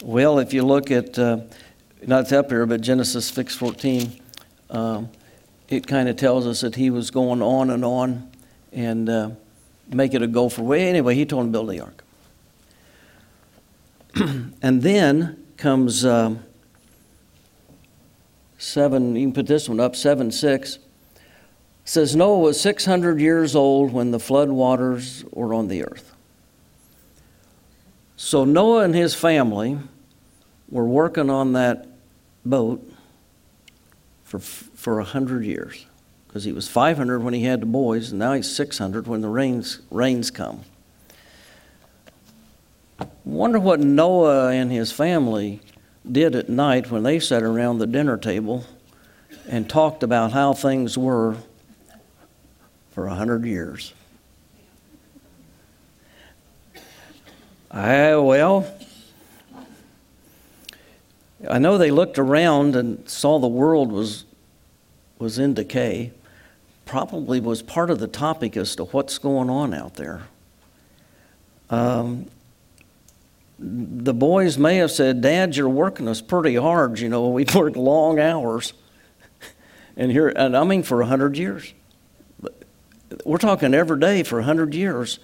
Well, 0.03 0.39
if 0.39 0.53
you 0.53 0.63
look 0.63 0.91
at, 0.91 1.17
uh, 1.17 1.39
not 2.05 2.31
up 2.33 2.49
here, 2.49 2.65
but 2.65 2.81
Genesis 2.81 3.31
6.14, 3.31 4.19
um, 4.69 5.09
it 5.69 5.87
kind 5.87 6.09
of 6.09 6.17
tells 6.17 6.45
us 6.45 6.61
that 6.61 6.75
he 6.75 6.89
was 6.89 7.09
going 7.09 7.41
on 7.41 7.69
and 7.69 7.85
on 7.85 8.29
and 8.73 9.09
uh, 9.09 9.29
make 9.87 10.13
it 10.13 10.21
a 10.21 10.27
go 10.27 10.49
for 10.49 10.63
way. 10.63 10.89
Anyway, 10.89 11.15
he 11.15 11.25
told 11.25 11.45
him 11.45 11.47
to 11.47 11.51
build 11.51 11.69
the 11.69 11.79
ark. 11.79 12.03
and 14.61 14.81
then 14.81 15.42
comes 15.57 16.05
um, 16.05 16.43
7, 18.57 19.15
you 19.15 19.27
can 19.27 19.33
put 19.33 19.47
this 19.47 19.67
one 19.67 19.79
up, 19.79 19.95
7 19.95 20.31
6. 20.31 20.79
says 21.85 22.15
Noah 22.15 22.39
was 22.39 22.59
600 22.61 23.19
years 23.19 23.55
old 23.55 23.91
when 23.91 24.11
the 24.11 24.19
flood 24.19 24.49
waters 24.49 25.25
were 25.31 25.53
on 25.53 25.67
the 25.67 25.83
earth. 25.83 26.13
So 28.15 28.45
Noah 28.45 28.83
and 28.83 28.95
his 28.95 29.13
family 29.13 29.79
were 30.69 30.87
working 30.87 31.29
on 31.29 31.53
that 31.53 31.87
boat 32.45 32.89
for, 34.23 34.39
for 34.39 34.95
100 34.97 35.43
years 35.43 35.85
because 36.27 36.45
he 36.45 36.51
was 36.51 36.67
500 36.67 37.21
when 37.21 37.33
he 37.33 37.43
had 37.43 37.61
the 37.61 37.67
boys, 37.67 38.09
and 38.09 38.19
now 38.19 38.33
he's 38.33 38.53
600 38.55 39.05
when 39.05 39.21
the 39.21 39.29
rains, 39.29 39.81
rains 39.91 40.31
come. 40.31 40.63
Wonder 43.25 43.59
what 43.59 43.79
Noah 43.79 44.49
and 44.49 44.71
his 44.71 44.91
family 44.91 45.61
did 46.09 46.35
at 46.35 46.49
night 46.49 46.91
when 46.91 47.03
they 47.03 47.19
sat 47.19 47.41
around 47.41 47.77
the 47.77 47.87
dinner 47.87 48.17
table 48.17 48.65
and 49.47 49.69
talked 49.69 50.03
about 50.03 50.33
how 50.33 50.53
things 50.53 50.97
were 50.97 51.37
for 52.91 53.07
a 53.07 53.15
hundred 53.15 53.45
years. 53.45 53.93
I, 57.71 58.15
well, 58.17 58.71
I 61.49 61.59
know 61.59 61.77
they 61.77 61.91
looked 61.91 62.19
around 62.19 62.75
and 62.75 63.07
saw 63.09 63.39
the 63.39 63.47
world 63.47 63.91
was, 63.91 64.25
was 65.17 65.39
in 65.39 65.53
decay. 65.53 66.11
Probably 66.85 67.39
was 67.39 67.61
part 67.61 67.89
of 67.89 67.99
the 67.99 68.07
topic 68.07 68.55
as 68.57 68.75
to 68.75 68.83
what's 68.85 69.17
going 69.17 69.49
on 69.49 69.73
out 69.73 69.95
there. 69.95 70.23
Um, 71.69 72.27
the 73.63 74.13
boys 74.13 74.57
may 74.57 74.77
have 74.77 74.91
said, 74.91 75.21
Dad, 75.21 75.55
you're 75.55 75.69
working 75.69 76.07
us 76.09 76.21
pretty 76.21 76.55
hard. 76.55 76.99
You 76.99 77.07
know, 77.07 77.29
we 77.29 77.45
work 77.55 77.75
long 77.77 78.19
hours. 78.19 78.73
and 79.97 80.11
here, 80.11 80.27
and 80.27 80.57
I 80.57 80.63
mean 80.65 80.83
for 80.83 80.97
100 80.97 81.37
years. 81.37 81.73
We're 83.25 83.37
talking 83.37 83.73
every 83.73 83.99
day 83.99 84.23
for 84.23 84.37
100 84.37 84.73
years. 84.73 85.19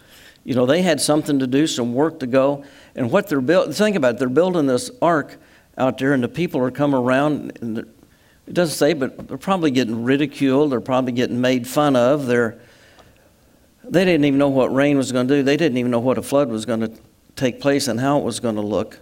You 0.45 0.55
know, 0.55 0.65
they 0.65 0.81
had 0.81 1.01
something 1.01 1.39
to 1.39 1.47
do, 1.47 1.67
some 1.67 1.93
work 1.93 2.19
to 2.21 2.27
go. 2.27 2.63
And 2.95 3.11
what 3.11 3.27
they're 3.27 3.41
building, 3.41 3.73
think 3.73 3.97
about 3.97 4.15
it, 4.15 4.19
they're 4.19 4.29
building 4.29 4.67
this 4.67 4.89
ark 5.01 5.37
out 5.77 5.97
there, 5.97 6.13
and 6.13 6.23
the 6.23 6.29
people 6.29 6.61
are 6.61 6.71
coming 6.71 6.99
around. 6.99 7.57
And 7.61 7.79
it 7.79 8.53
doesn't 8.53 8.75
say, 8.75 8.93
but 8.93 9.27
they're 9.27 9.37
probably 9.37 9.71
getting 9.71 10.03
ridiculed. 10.03 10.71
They're 10.71 10.79
probably 10.79 11.11
getting 11.11 11.41
made 11.41 11.67
fun 11.67 11.97
of. 11.97 12.25
They're, 12.25 12.57
they 13.83 14.05
didn't 14.05 14.23
even 14.23 14.39
know 14.39 14.49
what 14.49 14.73
rain 14.73 14.97
was 14.97 15.11
going 15.11 15.27
to 15.27 15.35
do. 15.35 15.43
They 15.43 15.57
didn't 15.57 15.77
even 15.77 15.91
know 15.91 15.99
what 15.99 16.17
a 16.17 16.21
flood 16.21 16.49
was 16.49 16.65
going 16.65 16.81
to 16.81 16.91
take 17.39 17.59
place 17.59 17.87
and 17.87 17.99
how 17.99 18.19
it 18.19 18.23
was 18.23 18.39
going 18.39 18.55
to 18.55 18.61
look. 18.61 18.99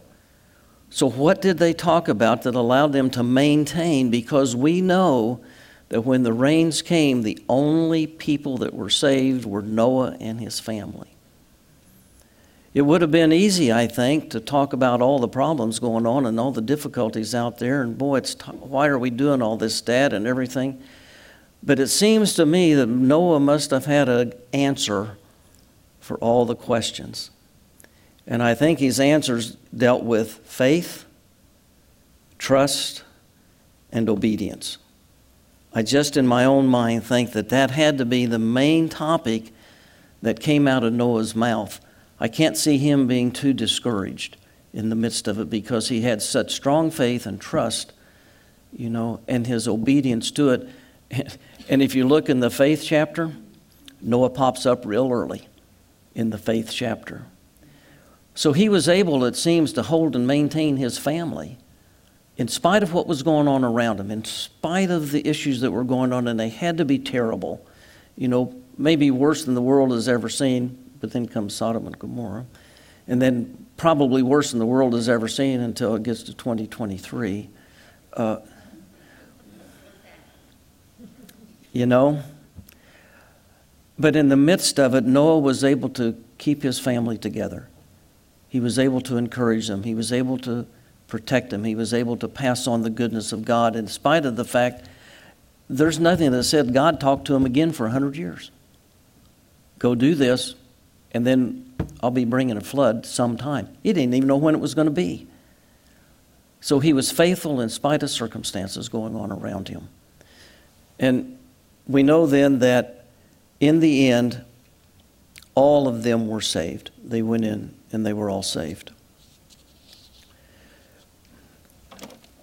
So, 0.89 1.10
what 1.10 1.41
did 1.41 1.58
they 1.58 1.74
talk 1.74 2.08
about 2.08 2.44
that 2.44 2.56
allowed 2.56 2.94
them 2.94 3.10
to 3.12 3.24
maintain? 3.24 4.10
Because 4.10 4.56
we 4.56 4.82
know 4.82 5.41
that 5.89 6.01
when 6.01 6.24
the 6.24 6.34
rains 6.34 6.82
came, 6.82 7.24
the 7.24 7.44
only 7.50 8.08
people 8.08 8.58
that 8.60 8.74
were 8.74 8.89
saved 8.89 9.46
were 9.46 9.62
Noah 9.62 10.17
and 10.20 10.39
his 10.39 10.60
family. 10.60 11.10
It 12.74 12.82
would 12.82 13.01
have 13.01 13.12
been 13.12 13.34
easy, 13.34 13.72
I 13.74 13.88
think, 13.88 14.29
to 14.32 14.39
talk 14.39 14.72
about 14.72 15.01
all 15.01 15.20
the 15.20 15.27
problems 15.27 15.79
going 15.79 16.06
on 16.06 16.25
and 16.25 16.39
all 16.39 16.51
the 16.51 16.62
difficulties 16.62 17.34
out 17.34 17.58
there. 17.58 17.82
And 17.82 17.98
boy, 17.98 18.17
it's 18.17 18.36
t- 18.36 18.51
why 18.51 18.88
are 18.88 19.00
we 19.00 19.10
doing 19.10 19.41
all 19.41 19.58
this, 19.58 19.82
Dad, 19.82 20.13
and 20.13 20.27
everything? 20.27 20.82
But 21.63 21.79
it 21.79 21.88
seems 21.88 22.34
to 22.36 22.46
me 22.46 22.74
that 22.75 22.86
Noah 22.86 23.39
must 23.39 23.72
have 23.72 23.86
had 23.86 24.08
an 24.08 24.34
answer 24.53 25.17
for 26.00 26.17
all 26.17 26.46
the 26.46 26.56
questions. 26.56 27.32
And 28.27 28.43
I 28.43 28.53
think 28.53 28.79
his 28.79 29.00
answers 29.00 29.55
dealt 29.75 30.03
with 30.03 30.34
faith, 30.39 31.05
trust, 32.38 33.03
and 33.91 34.10
obedience. 34.10 34.77
I 35.74 35.81
just, 35.81 36.17
in 36.17 36.27
my 36.27 36.43
own 36.43 36.67
mind, 36.67 37.05
think 37.05 37.31
that 37.31 37.50
that 37.50 37.72
had 37.72 37.98
to 38.00 38.05
be 38.05 38.25
the 38.25 38.39
main 38.39 38.89
topic 38.89 39.53
that 40.22 40.39
came 40.39 40.67
out 40.67 40.84
of 40.84 40.91
Noah's 40.91 41.36
mouth. 41.36 41.79
I 42.19 42.27
can't 42.27 42.57
see 42.57 42.77
him 42.77 43.07
being 43.07 43.31
too 43.31 43.53
discouraged 43.53 44.38
in 44.74 44.89
the 44.89 44.96
midst 44.96 45.27
of 45.27 45.39
it 45.39 45.50
because 45.50 45.89
he 45.89 46.01
had 46.01 46.22
such 46.22 46.53
strong 46.53 46.91
faith 46.91 47.25
and 47.25 47.39
trust, 47.39 47.93
you 48.74 48.89
know, 48.89 49.22
and 49.27 49.48
his 49.48 49.67
obedience 49.67 50.31
to 50.31 50.50
it. 50.50 50.69
And 51.69 51.81
if 51.81 51.96
you 51.96 52.07
look 52.07 52.29
in 52.29 52.39
the 52.39 52.50
faith 52.50 52.81
chapter, 52.86 53.34
Noah 54.01 54.29
pops 54.29 54.65
up 54.65 54.86
real 54.86 55.12
early 55.12 55.50
in 56.15 56.29
the 56.29 56.38
faith 56.38 56.72
chapter. 56.72 57.25
So 58.38 58.53
he 58.53 58.70
was 58.70 58.88
able, 58.88 59.25
it 59.25 59.36
seems, 59.36 59.74
to 59.74 59.82
hold 59.82 60.15
and 60.15 60.27
maintain 60.27 60.77
his 60.77 61.00
family 61.00 61.58
in 62.38 62.48
spite 62.48 62.84
of 62.84 62.94
what 62.94 63.08
was 63.08 63.24
going 63.24 63.48
on 63.48 63.63
around 63.63 64.00
him, 64.00 64.12
in 64.12 64.24
spite 64.25 64.91
of 64.91 65.12
the 65.12 65.27
issues 65.27 65.62
that 65.62 65.72
were 65.72 65.84
going 65.84 66.13
on, 66.13 66.27
and 66.27 66.39
they 66.39 66.50
had 66.50 66.77
to 66.77 66.86
be 66.86 67.00
terrible. 67.00 67.65
You 68.15 68.27
know, 68.27 68.53
maybe 68.77 69.10
worse 69.10 69.44
than 69.44 69.56
the 69.56 69.62
world 69.62 69.91
has 69.91 70.08
ever 70.08 70.29
seen, 70.29 70.77
but 71.00 71.13
then 71.13 71.27
comes 71.27 71.56
Sodom 71.56 71.88
and 71.88 71.98
Gomorrah. 71.98 72.46
And 73.08 73.20
then 73.20 73.65
probably 73.75 74.22
worse 74.22 74.51
than 74.51 74.60
the 74.60 74.67
world 74.67 74.94
has 74.94 75.10
ever 75.10 75.27
seen 75.27 75.60
until 75.60 75.96
it 75.96 76.03
gets 76.03 76.22
to 76.22 76.34
2023. 76.36 77.50
Uh, 78.13 78.38
you 81.74 81.88
know? 81.88 82.22
But 83.98 84.15
in 84.15 84.29
the 84.29 84.38
midst 84.38 84.79
of 84.79 84.94
it, 84.94 85.06
Noah 85.06 85.39
was 85.39 85.63
able 85.63 85.89
to 85.89 86.24
keep 86.38 86.62
his 86.62 86.79
family 86.79 87.17
together. 87.17 87.67
He 88.50 88.60
was 88.60 88.80
able 88.80 89.01
to 89.01 89.18
encourage 89.18 89.68
them. 89.68 89.84
He 89.84 89.96
was 89.96 90.12
able 90.13 90.38
to 90.39 90.66
protect 91.08 91.50
them. 91.50 91.63
He 91.63 91.75
was 91.75 91.94
able 91.94 92.18
to 92.18 92.27
pass 92.27 92.68
on 92.68 92.84
the 92.84 92.89
goodness 92.89 93.32
of 93.32 93.46
God 93.46 93.75
in 93.75 93.88
spite 93.88 94.25
of 94.25 94.36
the 94.36 94.46
fact 94.46 94.88
there's 95.70 96.00
nothing 96.00 96.32
that 96.32 96.44
said 96.44 96.74
God 96.74 97.00
talked 97.00 97.25
to 97.27 97.36
him 97.36 97.46
again 97.46 97.74
for 97.74 97.84
100 97.84 98.16
years. 98.16 98.51
Go 99.80 99.96
do 99.96 100.16
this, 100.16 100.56
and 101.12 101.27
then 101.27 101.74
I'll 102.01 102.12
be 102.12 102.25
bringing 102.25 102.56
a 102.56 102.62
flood 102.62 103.06
sometime. 103.06 103.75
He 103.84 103.92
didn't 103.92 104.13
even 104.13 104.27
know 104.27 104.38
when 104.38 104.56
it 104.56 104.62
was 104.62 104.74
going 104.74 104.88
to 104.88 104.92
be. 104.92 105.27
So 106.62 106.80
he 106.80 106.94
was 106.94 107.12
faithful 107.12 107.62
in 107.62 107.70
spite 107.70 108.01
of 108.01 108.10
circumstances 108.10 108.89
going 108.89 109.16
on 109.16 109.32
around 109.32 109.68
him. 109.68 109.89
And 111.00 111.38
we 111.86 112.01
know 112.01 112.25
then 112.25 112.60
that 112.60 113.06
in 113.60 113.80
the 113.80 114.10
end, 114.10 114.44
all 115.54 115.88
of 115.88 116.04
them 116.04 116.27
were 116.27 116.42
saved. 116.42 116.92
They 117.04 117.22
went 117.22 117.44
in 117.46 117.76
and 117.91 118.06
they 118.06 118.13
were 118.13 118.29
all 118.29 118.44
saved. 118.44 118.91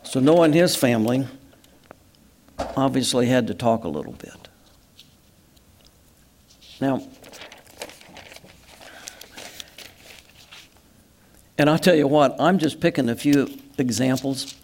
So 0.02 0.20
Noah 0.20 0.42
and 0.42 0.54
his 0.54 0.76
family 0.76 1.26
obviously 2.76 3.26
had 3.26 3.46
to 3.48 3.54
talk 3.54 3.84
a 3.84 3.88
little 3.88 4.12
bit. 4.12 4.48
Now, 6.80 7.02
and 11.58 11.70
I'll 11.70 11.78
tell 11.78 11.94
you 11.94 12.06
what, 12.06 12.36
I'm 12.38 12.58
just 12.58 12.80
picking 12.80 13.08
a 13.08 13.16
few 13.16 13.58
examples, 13.78 14.54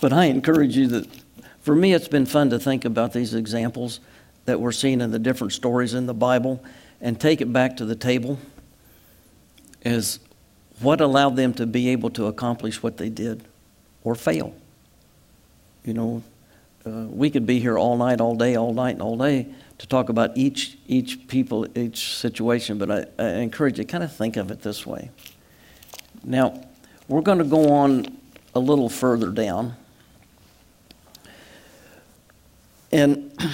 but 0.00 0.12
I 0.12 0.26
encourage 0.26 0.76
you 0.76 0.86
that 0.88 1.08
for 1.60 1.74
me 1.74 1.92
it's 1.92 2.08
been 2.08 2.26
fun 2.26 2.50
to 2.50 2.58
think 2.58 2.84
about 2.84 3.12
these 3.12 3.34
examples 3.34 4.00
that 4.44 4.60
we're 4.60 4.72
seeing 4.72 5.00
in 5.00 5.10
the 5.10 5.18
different 5.18 5.52
stories 5.52 5.94
in 5.94 6.06
the 6.06 6.14
Bible 6.14 6.64
and 7.00 7.20
take 7.20 7.40
it 7.40 7.52
back 7.52 7.76
to 7.78 7.84
the 7.84 7.96
table 7.96 8.38
as 9.86 10.18
what 10.80 11.00
allowed 11.00 11.36
them 11.36 11.54
to 11.54 11.64
be 11.64 11.90
able 11.90 12.10
to 12.10 12.26
accomplish 12.26 12.82
what 12.82 12.96
they 12.96 13.08
did 13.08 13.44
or 14.02 14.14
fail. 14.14 14.52
You 15.84 15.94
know, 15.94 16.22
uh, 16.84 17.06
we 17.08 17.30
could 17.30 17.46
be 17.46 17.60
here 17.60 17.78
all 17.78 17.96
night, 17.96 18.20
all 18.20 18.34
day, 18.34 18.56
all 18.56 18.74
night, 18.74 18.94
and 18.94 19.02
all 19.02 19.16
day 19.16 19.46
to 19.78 19.86
talk 19.86 20.08
about 20.08 20.36
each 20.36 20.76
each 20.88 21.28
people, 21.28 21.66
each 21.78 22.14
situation. 22.14 22.78
But 22.78 22.90
I, 22.90 23.22
I 23.22 23.28
encourage 23.36 23.78
you 23.78 23.84
kind 23.84 24.02
of 24.02 24.14
think 24.14 24.36
of 24.36 24.50
it 24.50 24.62
this 24.62 24.84
way. 24.84 25.10
Now, 26.24 26.60
we're 27.06 27.22
going 27.22 27.38
to 27.38 27.44
go 27.44 27.72
on 27.72 28.06
a 28.54 28.58
little 28.58 28.88
further 28.88 29.30
down, 29.30 29.76
and 32.90 33.32
I'm 33.38 33.52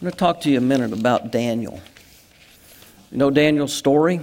going 0.00 0.12
to 0.12 0.18
talk 0.18 0.42
to 0.42 0.50
you 0.50 0.58
a 0.58 0.60
minute 0.60 0.92
about 0.92 1.32
Daniel. 1.32 1.80
You 3.10 3.18
know 3.18 3.30
Daniel's 3.30 3.72
story. 3.72 4.20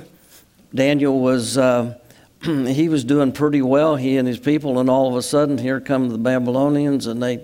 Daniel 0.73 1.19
was. 1.19 1.57
Uh, 1.57 1.97
he 2.41 2.87
was 2.87 3.03
doing 3.03 3.33
pretty 3.33 3.61
well, 3.61 3.97
he 3.97 4.15
and 4.15 4.25
his 4.25 4.39
people, 4.39 4.79
and 4.79 4.89
all 4.89 5.09
of 5.09 5.15
a 5.15 5.21
sudden, 5.21 5.57
here 5.57 5.81
come 5.81 6.07
the 6.07 6.17
Babylonians, 6.17 7.05
and 7.05 7.21
they 7.21 7.43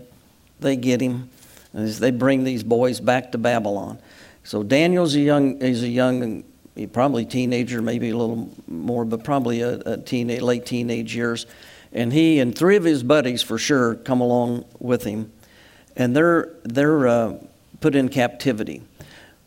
they 0.59 0.75
get 0.75 1.01
him. 1.01 1.29
They 1.73 2.11
bring 2.11 2.45
these 2.45 2.63
boys 2.63 3.01
back 3.01 3.33
to 3.33 3.37
Babylon. 3.37 3.99
So 4.45 4.63
Daniel's 4.63 5.15
a 5.15 5.19
young, 5.19 5.59
he's 5.59 5.83
a 5.83 5.89
young, 5.89 6.45
probably 6.93 7.25
teenager, 7.25 7.81
maybe 7.81 8.11
a 8.11 8.17
little 8.17 8.49
more, 8.67 9.03
but 9.03 9.23
probably 9.25 9.61
a, 9.61 9.79
a 9.79 9.97
teenage, 9.97 10.41
late 10.41 10.65
teenage 10.65 11.13
years. 11.13 11.45
And 11.91 12.13
he 12.13 12.39
and 12.39 12.57
three 12.57 12.77
of 12.77 12.85
his 12.85 13.03
buddies 13.03 13.41
for 13.41 13.57
sure 13.57 13.95
come 13.95 14.21
along 14.21 14.65
with 14.79 15.03
him, 15.03 15.31
and 15.97 16.15
they're 16.15 16.53
they're 16.63 17.07
uh, 17.07 17.37
put 17.81 17.95
in 17.95 18.07
captivity. 18.07 18.83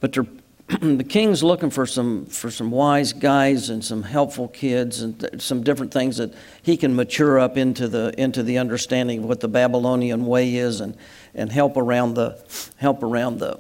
But 0.01 0.13
they're 0.13 0.27
the 0.81 1.05
king's 1.05 1.43
looking 1.43 1.71
for 1.71 1.87
some 1.87 2.27
for 2.27 2.51
some 2.51 2.71
wise 2.71 3.15
guys 3.15 3.71
and 3.71 3.83
some 3.83 4.03
helpful 4.03 4.49
kids 4.49 5.01
and 5.01 5.19
th- 5.19 5.41
some 5.41 5.63
different 5.63 5.91
things 5.93 6.19
that 6.19 6.35
he 6.63 6.77
can 6.77 6.95
mature 6.95 7.39
up 7.39 7.57
into 7.57 7.89
the 7.89 8.13
into 8.21 8.43
the 8.43 8.59
understanding 8.59 9.21
of 9.21 9.25
what 9.25 9.41
the 9.41 9.49
Babylonian 9.49 10.27
way 10.27 10.57
is 10.57 10.83
and 10.83 10.95
and 11.35 11.51
help 11.51 11.79
around 11.79 12.15
the 12.15 12.39
help 12.77 13.03
around 13.03 13.39
the 13.39 13.59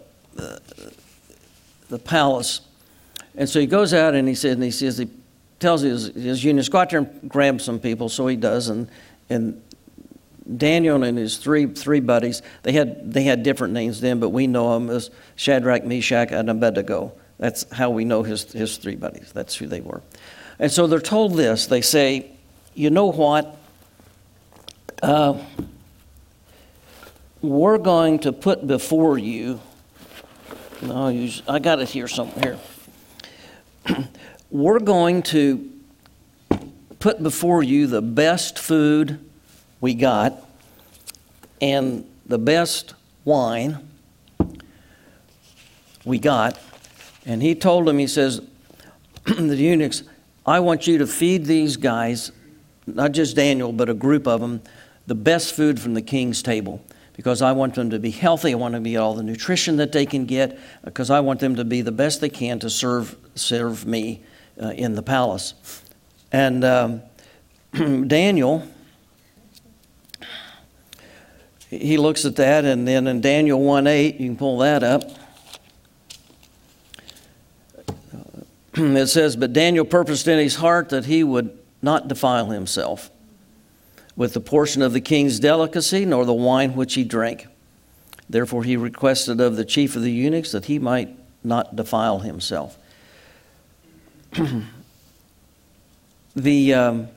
the, 1.88 1.98
palace. 1.98 2.60
And 3.34 3.48
so 3.48 3.58
he 3.58 3.66
goes 3.66 3.94
out 3.94 4.14
and 4.14 4.28
he 4.28 4.34
says 4.34 4.52
and 4.52 4.62
he 4.62 4.70
says 4.70 4.98
he 4.98 5.08
tells 5.60 5.80
his 5.80 6.08
his 6.08 6.44
eunuchs 6.44 6.68
go 6.68 6.78
out 6.78 6.90
there 6.90 7.00
and 7.00 7.30
grab 7.30 7.62
some 7.62 7.80
people. 7.80 8.10
So 8.10 8.26
he 8.26 8.36
does 8.36 8.68
and 8.68 8.86
and 9.30 9.62
Daniel 10.56 11.02
and 11.02 11.18
his 11.18 11.36
three 11.36 11.66
three 11.66 12.00
buddies, 12.00 12.42
they 12.62 12.72
had 12.72 13.12
they 13.12 13.24
had 13.24 13.42
different 13.42 13.74
names 13.74 14.00
then, 14.00 14.20
but 14.20 14.30
we 14.30 14.46
know 14.46 14.74
them 14.74 14.90
as 14.90 15.10
Shadrach, 15.36 15.84
Meshach, 15.84 16.32
and 16.32 16.48
Abednego. 16.48 17.12
That's 17.38 17.70
how 17.70 17.90
we 17.90 18.04
know 18.04 18.22
his 18.22 18.50
his 18.52 18.76
three 18.78 18.96
buddies. 18.96 19.30
That's 19.32 19.54
who 19.54 19.66
they 19.66 19.80
were. 19.80 20.02
And 20.58 20.72
so 20.72 20.86
they're 20.86 21.00
told 21.00 21.36
this. 21.36 21.66
They 21.66 21.82
say, 21.82 22.30
"You 22.74 22.90
know 22.90 23.06
what? 23.06 23.56
Uh, 25.02 25.38
we're 27.42 27.78
going 27.78 28.20
to 28.20 28.32
put 28.32 28.66
before 28.66 29.18
you." 29.18 29.60
No, 30.80 31.28
I 31.48 31.58
got 31.58 31.80
it 31.80 31.88
here 31.88 32.08
somewhere. 32.08 32.58
we're 34.50 34.78
going 34.78 35.22
to 35.24 35.70
put 36.98 37.22
before 37.22 37.62
you 37.62 37.86
the 37.86 38.02
best 38.02 38.58
food 38.58 39.27
we 39.80 39.94
got 39.94 40.44
and 41.60 42.08
the 42.26 42.38
best 42.38 42.94
wine 43.24 43.88
we 46.04 46.18
got. 46.18 46.58
And 47.26 47.42
he 47.42 47.54
told 47.54 47.88
him, 47.88 47.98
he 47.98 48.06
says, 48.06 48.40
the 49.24 49.56
eunuchs, 49.56 50.02
I 50.46 50.60
want 50.60 50.86
you 50.86 50.98
to 50.98 51.06
feed 51.06 51.44
these 51.44 51.76
guys, 51.76 52.32
not 52.86 53.12
just 53.12 53.36
Daniel, 53.36 53.72
but 53.72 53.88
a 53.88 53.94
group 53.94 54.26
of 54.26 54.40
them, 54.40 54.62
the 55.06 55.14
best 55.14 55.54
food 55.54 55.80
from 55.80 55.94
the 55.94 56.02
king's 56.02 56.42
table. 56.42 56.82
Because 57.14 57.42
I 57.42 57.50
want 57.50 57.74
them 57.74 57.90
to 57.90 57.98
be 57.98 58.12
healthy. 58.12 58.52
I 58.52 58.54
want 58.54 58.74
them 58.74 58.84
to 58.84 58.90
get 58.90 58.98
all 58.98 59.14
the 59.14 59.24
nutrition 59.24 59.76
that 59.78 59.90
they 59.90 60.06
can 60.06 60.24
get. 60.24 60.56
Because 60.84 61.10
I 61.10 61.18
want 61.18 61.40
them 61.40 61.56
to 61.56 61.64
be 61.64 61.82
the 61.82 61.90
best 61.90 62.20
they 62.20 62.28
can 62.28 62.60
to 62.60 62.70
serve, 62.70 63.16
serve 63.34 63.84
me 63.86 64.22
uh, 64.62 64.68
in 64.68 64.94
the 64.94 65.02
palace. 65.02 65.54
And 66.30 66.64
um, 66.64 67.02
Daniel, 68.06 68.62
he 71.70 71.98
looks 71.98 72.24
at 72.24 72.36
that, 72.36 72.64
and 72.64 72.88
then 72.88 73.06
in 73.06 73.20
Daniel 73.20 73.60
1 73.60 73.86
8, 73.86 74.20
you 74.20 74.28
can 74.28 74.36
pull 74.36 74.58
that 74.58 74.82
up. 74.82 75.02
It 78.74 79.08
says, 79.08 79.34
But 79.36 79.52
Daniel 79.52 79.84
purposed 79.84 80.28
in 80.28 80.38
his 80.38 80.56
heart 80.56 80.90
that 80.90 81.06
he 81.06 81.24
would 81.24 81.58
not 81.82 82.06
defile 82.06 82.50
himself 82.50 83.10
with 84.16 84.34
the 84.34 84.40
portion 84.40 84.82
of 84.82 84.92
the 84.92 85.00
king's 85.00 85.40
delicacy, 85.40 86.04
nor 86.04 86.24
the 86.24 86.32
wine 86.32 86.74
which 86.74 86.94
he 86.94 87.04
drank. 87.04 87.46
Therefore, 88.30 88.62
he 88.62 88.76
requested 88.76 89.40
of 89.40 89.56
the 89.56 89.64
chief 89.64 89.96
of 89.96 90.02
the 90.02 90.12
eunuchs 90.12 90.52
that 90.52 90.66
he 90.66 90.78
might 90.78 91.08
not 91.42 91.76
defile 91.76 92.20
himself. 92.20 92.78
the 96.36 96.74
um, 96.74 97.08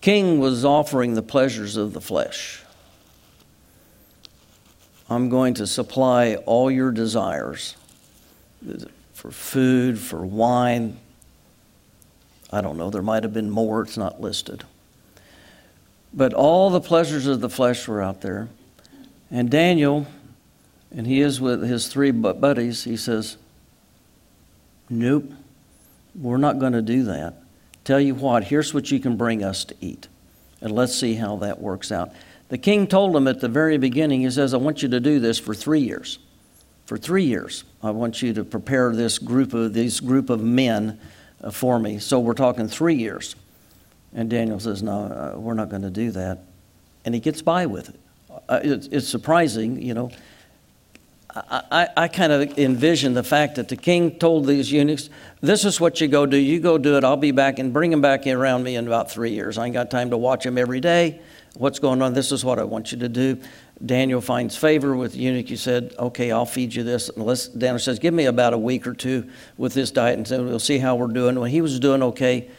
king 0.00 0.40
was 0.40 0.64
offering 0.64 1.14
the 1.14 1.22
pleasures 1.22 1.76
of 1.76 1.92
the 1.92 2.00
flesh. 2.00 2.64
I'm 5.10 5.28
going 5.28 5.54
to 5.54 5.66
supply 5.66 6.36
all 6.36 6.70
your 6.70 6.92
desires 6.92 7.76
for 9.12 9.32
food, 9.32 9.98
for 9.98 10.24
wine. 10.24 10.98
I 12.52 12.60
don't 12.60 12.78
know, 12.78 12.90
there 12.90 13.02
might 13.02 13.24
have 13.24 13.34
been 13.34 13.50
more, 13.50 13.82
it's 13.82 13.96
not 13.96 14.20
listed. 14.20 14.62
But 16.14 16.32
all 16.32 16.70
the 16.70 16.80
pleasures 16.80 17.26
of 17.26 17.40
the 17.40 17.50
flesh 17.50 17.88
were 17.88 18.00
out 18.00 18.20
there. 18.20 18.48
And 19.32 19.50
Daniel, 19.50 20.06
and 20.92 21.06
he 21.06 21.20
is 21.20 21.40
with 21.40 21.62
his 21.62 21.88
three 21.88 22.12
buddies, 22.12 22.84
he 22.84 22.96
says, 22.96 23.36
Nope, 24.88 25.32
we're 26.14 26.36
not 26.36 26.58
going 26.58 26.72
to 26.72 26.82
do 26.82 27.04
that. 27.04 27.34
Tell 27.84 28.00
you 28.00 28.14
what, 28.14 28.44
here's 28.44 28.72
what 28.72 28.90
you 28.90 29.00
can 29.00 29.16
bring 29.16 29.42
us 29.42 29.64
to 29.64 29.74
eat. 29.80 30.08
And 30.60 30.72
let's 30.72 30.94
see 30.94 31.14
how 31.14 31.36
that 31.36 31.60
works 31.60 31.90
out. 31.90 32.12
The 32.50 32.58
king 32.58 32.88
told 32.88 33.14
him 33.16 33.28
at 33.28 33.40
the 33.40 33.48
very 33.48 33.78
beginning, 33.78 34.22
he 34.22 34.30
says, 34.30 34.52
I 34.52 34.56
want 34.58 34.82
you 34.82 34.88
to 34.88 35.00
do 35.00 35.20
this 35.20 35.38
for 35.38 35.54
three 35.54 35.80
years. 35.80 36.18
For 36.84 36.98
three 36.98 37.22
years, 37.22 37.62
I 37.80 37.92
want 37.92 38.20
you 38.20 38.32
to 38.34 38.44
prepare 38.44 38.94
this 38.94 39.20
group 39.20 39.54
of 39.54 39.72
this 39.72 40.00
group 40.00 40.28
of 40.28 40.42
men 40.42 40.98
uh, 41.42 41.52
for 41.52 41.78
me. 41.78 42.00
So 42.00 42.18
we're 42.18 42.34
talking 42.34 42.66
three 42.66 42.96
years. 42.96 43.36
And 44.12 44.28
Daniel 44.28 44.58
says, 44.58 44.82
No, 44.82 45.02
uh, 45.02 45.38
we're 45.38 45.54
not 45.54 45.68
going 45.68 45.82
to 45.82 45.90
do 45.90 46.10
that. 46.10 46.40
And 47.04 47.14
he 47.14 47.20
gets 47.20 47.40
by 47.40 47.66
with 47.66 47.90
it. 47.90 48.00
Uh, 48.48 48.60
it's, 48.64 48.88
it's 48.88 49.08
surprising, 49.08 49.80
you 49.80 49.94
know. 49.94 50.10
I, 51.32 51.62
I, 51.70 51.88
I 51.96 52.08
kind 52.08 52.32
of 52.32 52.58
envision 52.58 53.14
the 53.14 53.22
fact 53.22 53.54
that 53.54 53.68
the 53.68 53.76
king 53.76 54.18
told 54.18 54.46
these 54.46 54.72
eunuchs, 54.72 55.08
This 55.40 55.64
is 55.64 55.80
what 55.80 56.00
you 56.00 56.08
go 56.08 56.26
do. 56.26 56.36
You 56.36 56.58
go 56.58 56.76
do 56.76 56.96
it. 56.96 57.04
I'll 57.04 57.16
be 57.16 57.30
back 57.30 57.60
and 57.60 57.72
bring 57.72 57.92
them 57.92 58.00
back 58.00 58.26
around 58.26 58.64
me 58.64 58.74
in 58.74 58.88
about 58.88 59.12
three 59.12 59.30
years. 59.30 59.56
I 59.58 59.66
ain't 59.66 59.74
got 59.74 59.92
time 59.92 60.10
to 60.10 60.16
watch 60.16 60.42
them 60.42 60.58
every 60.58 60.80
day. 60.80 61.20
What's 61.54 61.78
going 61.78 62.00
on? 62.00 62.14
This 62.14 62.32
is 62.32 62.44
what 62.44 62.58
I 62.58 62.64
want 62.64 62.92
you 62.92 62.98
to 62.98 63.08
do. 63.08 63.38
Daniel 63.84 64.20
finds 64.20 64.56
favor 64.56 64.94
with 64.94 65.12
the 65.12 65.18
eunuch. 65.18 65.48
He 65.48 65.56
said, 65.56 65.94
Okay, 65.98 66.30
I'll 66.30 66.46
feed 66.46 66.74
you 66.74 66.82
this. 66.82 67.10
Unless 67.16 67.48
Daniel 67.48 67.78
says, 67.78 67.98
Give 67.98 68.14
me 68.14 68.26
about 68.26 68.52
a 68.52 68.58
week 68.58 68.86
or 68.86 68.94
two 68.94 69.28
with 69.56 69.74
this 69.74 69.90
diet, 69.90 70.16
and 70.16 70.28
so 70.28 70.42
we'll 70.42 70.58
see 70.58 70.78
how 70.78 70.96
we're 70.96 71.08
doing. 71.08 71.34
Well, 71.34 71.44
he 71.44 71.60
was 71.60 71.80
doing 71.80 72.02
okay. 72.02 72.50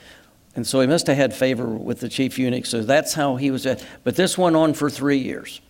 And 0.55 0.67
so 0.67 0.81
he 0.81 0.87
must 0.87 1.07
have 1.07 1.15
had 1.15 1.33
favor 1.33 1.65
with 1.65 2.01
the 2.01 2.09
chief 2.09 2.37
eunuch. 2.37 2.65
So 2.65 2.81
that's 2.83 3.13
how 3.13 3.37
he 3.37 3.51
was 3.51 3.65
at. 3.65 3.85
But 4.03 4.15
this 4.15 4.37
went 4.37 4.55
on 4.55 4.73
for 4.73 4.89
three 4.89 5.19
years. 5.19 5.61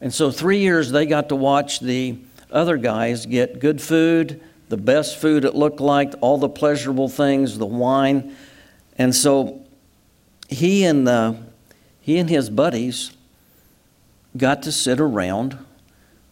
And 0.00 0.14
so, 0.14 0.30
three 0.30 0.58
years, 0.58 0.92
they 0.92 1.06
got 1.06 1.28
to 1.30 1.36
watch 1.36 1.80
the 1.80 2.18
other 2.52 2.76
guys 2.76 3.26
get 3.26 3.58
good 3.58 3.82
food, 3.82 4.40
the 4.68 4.76
best 4.76 5.16
food 5.16 5.44
it 5.44 5.54
looked 5.54 5.80
like, 5.80 6.14
all 6.20 6.38
the 6.38 6.48
pleasurable 6.48 7.08
things, 7.08 7.58
the 7.58 7.66
wine. 7.66 8.36
And 8.96 9.14
so, 9.14 9.66
he 10.48 10.84
and, 10.84 11.08
uh, 11.08 11.34
he 12.08 12.16
and 12.16 12.30
his 12.30 12.48
buddies 12.48 13.12
got 14.34 14.62
to 14.62 14.72
sit 14.72 14.98
around 14.98 15.58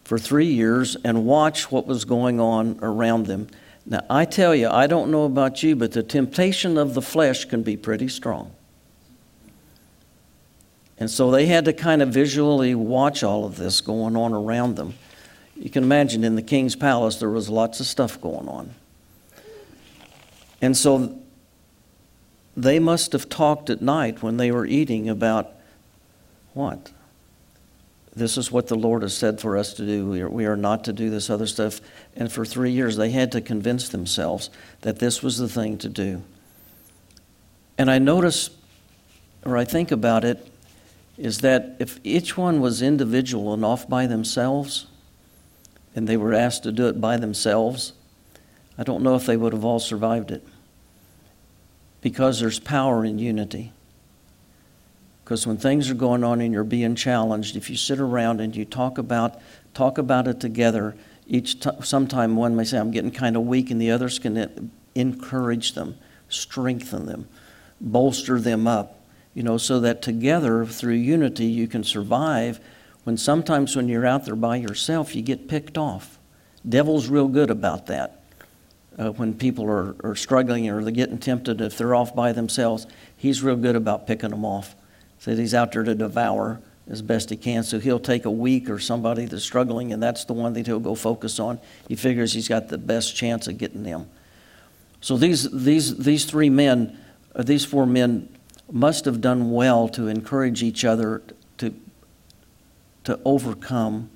for 0.03 0.17
three 0.17 0.47
years 0.47 0.97
and 1.03 1.23
watch 1.23 1.71
what 1.71 1.85
was 1.85 2.03
going 2.03 2.39
on 2.39 2.79
around 2.81 3.27
them. 3.27 3.47
Now, 3.85 4.01
I 4.09 4.25
tell 4.25 4.55
you, 4.55 4.69
I 4.69 4.87
don't 4.87 5.11
know 5.11 5.25
about 5.25 5.61
you, 5.61 5.75
but 5.75 5.91
the 5.91 6.01
temptation 6.01 6.79
of 6.79 6.95
the 6.95 7.01
flesh 7.03 7.45
can 7.45 7.61
be 7.61 7.77
pretty 7.77 8.07
strong. 8.07 8.55
And 10.97 11.11
so 11.11 11.29
they 11.29 11.45
had 11.45 11.65
to 11.65 11.73
kind 11.73 12.01
of 12.01 12.09
visually 12.09 12.73
watch 12.73 13.21
all 13.21 13.45
of 13.45 13.57
this 13.57 13.79
going 13.79 14.15
on 14.15 14.33
around 14.33 14.77
them. 14.77 14.95
You 15.55 15.69
can 15.69 15.83
imagine 15.83 16.23
in 16.23 16.35
the 16.35 16.41
king's 16.41 16.75
palace 16.75 17.17
there 17.17 17.29
was 17.29 17.49
lots 17.49 17.79
of 17.79 17.85
stuff 17.85 18.19
going 18.19 18.47
on. 18.47 18.73
And 20.59 20.75
so 20.75 21.19
they 22.55 22.79
must 22.79 23.11
have 23.11 23.29
talked 23.29 23.69
at 23.69 23.79
night 23.79 24.23
when 24.23 24.37
they 24.37 24.51
were 24.51 24.65
eating 24.65 25.07
about 25.07 25.53
what? 26.57 26.91
This 28.15 28.35
is 28.35 28.51
what 28.51 28.67
the 28.67 28.75
Lord 28.75 29.03
has 29.03 29.15
said 29.15 29.39
for 29.39 29.55
us 29.57 29.75
to 29.75 29.85
do. 29.85 30.09
We 30.09 30.21
are, 30.21 30.29
we 30.29 30.45
are 30.47 30.57
not 30.57 30.83
to 30.85 30.93
do 30.93 31.11
this 31.11 31.29
other 31.29 31.45
stuff. 31.45 31.79
And 32.15 32.31
for 32.31 32.45
three 32.45 32.71
years, 32.71 32.97
they 32.97 33.11
had 33.11 33.31
to 33.33 33.41
convince 33.41 33.89
themselves 33.89 34.49
that 34.81 34.97
this 34.97 35.21
was 35.21 35.37
the 35.37 35.47
thing 35.47 35.77
to 35.77 35.87
do. 35.87 36.23
And 37.77 37.91
I 37.91 37.99
notice, 37.99 38.49
or 39.45 39.55
I 39.55 39.65
think 39.65 39.91
about 39.91 40.23
it, 40.23 40.51
is 41.15 41.39
that 41.41 41.75
if 41.77 41.99
each 42.03 42.35
one 42.35 42.59
was 42.59 42.81
individual 42.81 43.53
and 43.53 43.63
off 43.63 43.87
by 43.87 44.07
themselves, 44.07 44.87
and 45.95 46.07
they 46.07 46.17
were 46.17 46.33
asked 46.33 46.63
to 46.63 46.71
do 46.71 46.87
it 46.87 46.99
by 46.99 47.17
themselves, 47.17 47.93
I 48.79 48.83
don't 48.83 49.03
know 49.03 49.15
if 49.15 49.27
they 49.27 49.37
would 49.37 49.53
have 49.53 49.65
all 49.65 49.79
survived 49.79 50.31
it. 50.31 50.43
Because 52.01 52.39
there's 52.39 52.59
power 52.59 53.05
in 53.05 53.19
unity. 53.19 53.73
Because 55.27 55.45
when 55.45 55.57
things 55.57 55.89
are 55.89 55.93
going 55.93 56.23
on 56.23 56.39
and 56.39 56.53
you're 56.53 56.63
being 56.63 56.95
challenged, 56.95 57.57
if 57.57 57.69
you 57.69 57.75
sit 57.75 57.99
around 57.99 58.39
and 58.39 58.55
you 58.55 58.63
talk 58.63 58.97
about 58.97 59.41
talk 59.73 59.97
about 59.97 60.25
it 60.25 60.39
together, 60.39 60.95
each 61.27 61.59
t- 61.59 61.69
sometime 61.81 62.37
one 62.37 62.55
may 62.55 62.63
say, 62.63 62.77
"I'm 62.77 62.91
getting 62.91 63.11
kind 63.11 63.35
of 63.35 63.45
weak," 63.45 63.69
and 63.69 63.81
the 63.81 63.91
others 63.91 64.19
can 64.19 64.71
encourage 64.95 65.73
them, 65.73 65.95
strengthen 66.29 67.07
them, 67.07 67.27
bolster 67.81 68.39
them 68.39 68.67
up 68.67 68.97
you 69.37 69.43
know, 69.43 69.59
so 69.59 69.79
that 69.81 70.01
together 70.01 70.65
through 70.65 70.95
unity 70.95 71.45
you 71.45 71.67
can 71.67 71.83
survive 71.83 72.59
when 73.03 73.17
sometimes 73.17 73.75
when 73.75 73.87
you're 73.87 74.03
out 74.03 74.25
there 74.25 74.35
by 74.35 74.55
yourself 74.55 75.15
you 75.15 75.21
get 75.21 75.47
picked 75.47 75.77
off. 75.77 76.17
Devil's 76.67 77.07
real 77.07 77.27
good 77.27 77.51
about 77.51 77.85
that. 77.85 78.23
Uh, 78.97 79.11
when 79.11 79.35
people 79.35 79.65
are, 79.65 79.95
are 80.03 80.15
struggling 80.15 80.67
or 80.67 80.83
they're 80.83 80.91
getting 80.91 81.19
tempted, 81.19 81.61
if 81.61 81.77
they're 81.77 81.93
off 81.93 82.15
by 82.15 82.31
themselves, 82.31 82.87
he's 83.15 83.43
real 83.43 83.55
good 83.55 83.75
about 83.75 84.07
picking 84.07 84.31
them 84.31 84.43
off. 84.43 84.75
So 85.19 85.35
he's 85.35 85.53
out 85.53 85.71
there 85.71 85.83
to 85.83 85.95
devour 85.95 86.61
as 86.89 87.01
best 87.01 87.29
he 87.29 87.37
can. 87.37 87.63
So 87.63 87.79
he'll 87.79 87.99
take 87.99 88.25
a 88.25 88.31
weak 88.31 88.69
or 88.69 88.79
somebody 88.79 89.25
that's 89.25 89.43
struggling, 89.43 89.91
and 89.93 90.01
that's 90.01 90.25
the 90.25 90.33
one 90.33 90.53
that 90.53 90.65
he'll 90.65 90.79
go 90.79 90.95
focus 90.95 91.39
on. 91.39 91.59
He 91.87 91.95
figures 91.95 92.33
he's 92.33 92.47
got 92.47 92.69
the 92.69 92.77
best 92.77 93.15
chance 93.15 93.47
of 93.47 93.57
getting 93.57 93.83
them. 93.83 94.09
So 95.01 95.17
these, 95.17 95.49
these, 95.51 95.97
these 95.97 96.25
three 96.25 96.49
men, 96.49 96.97
these 97.37 97.65
four 97.65 97.85
men, 97.85 98.29
must 98.71 99.05
have 99.05 99.21
done 99.21 99.51
well 99.51 99.87
to 99.89 100.07
encourage 100.07 100.61
each 100.61 100.83
other 100.83 101.21
to, 101.57 101.73
to 103.05 103.19
overcome 103.23 104.09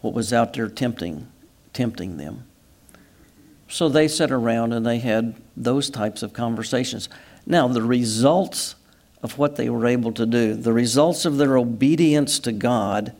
what 0.00 0.14
was 0.14 0.32
out 0.32 0.54
there 0.54 0.68
tempting, 0.68 1.28
tempting 1.72 2.16
them. 2.16 2.44
So 3.68 3.88
they 3.88 4.08
sat 4.08 4.30
around 4.30 4.72
and 4.72 4.84
they 4.84 4.98
had 4.98 5.34
those 5.56 5.90
types 5.90 6.22
of 6.22 6.32
conversations. 6.32 7.08
Now, 7.46 7.68
the 7.68 7.82
results 7.82 8.74
of 9.22 9.38
what 9.38 9.56
they 9.56 9.70
were 9.70 9.86
able 9.86 10.12
to 10.12 10.26
do, 10.26 10.54
the 10.54 10.72
results 10.72 11.24
of 11.24 11.36
their 11.36 11.56
obedience 11.56 12.38
to 12.40 12.52
God, 12.52 13.12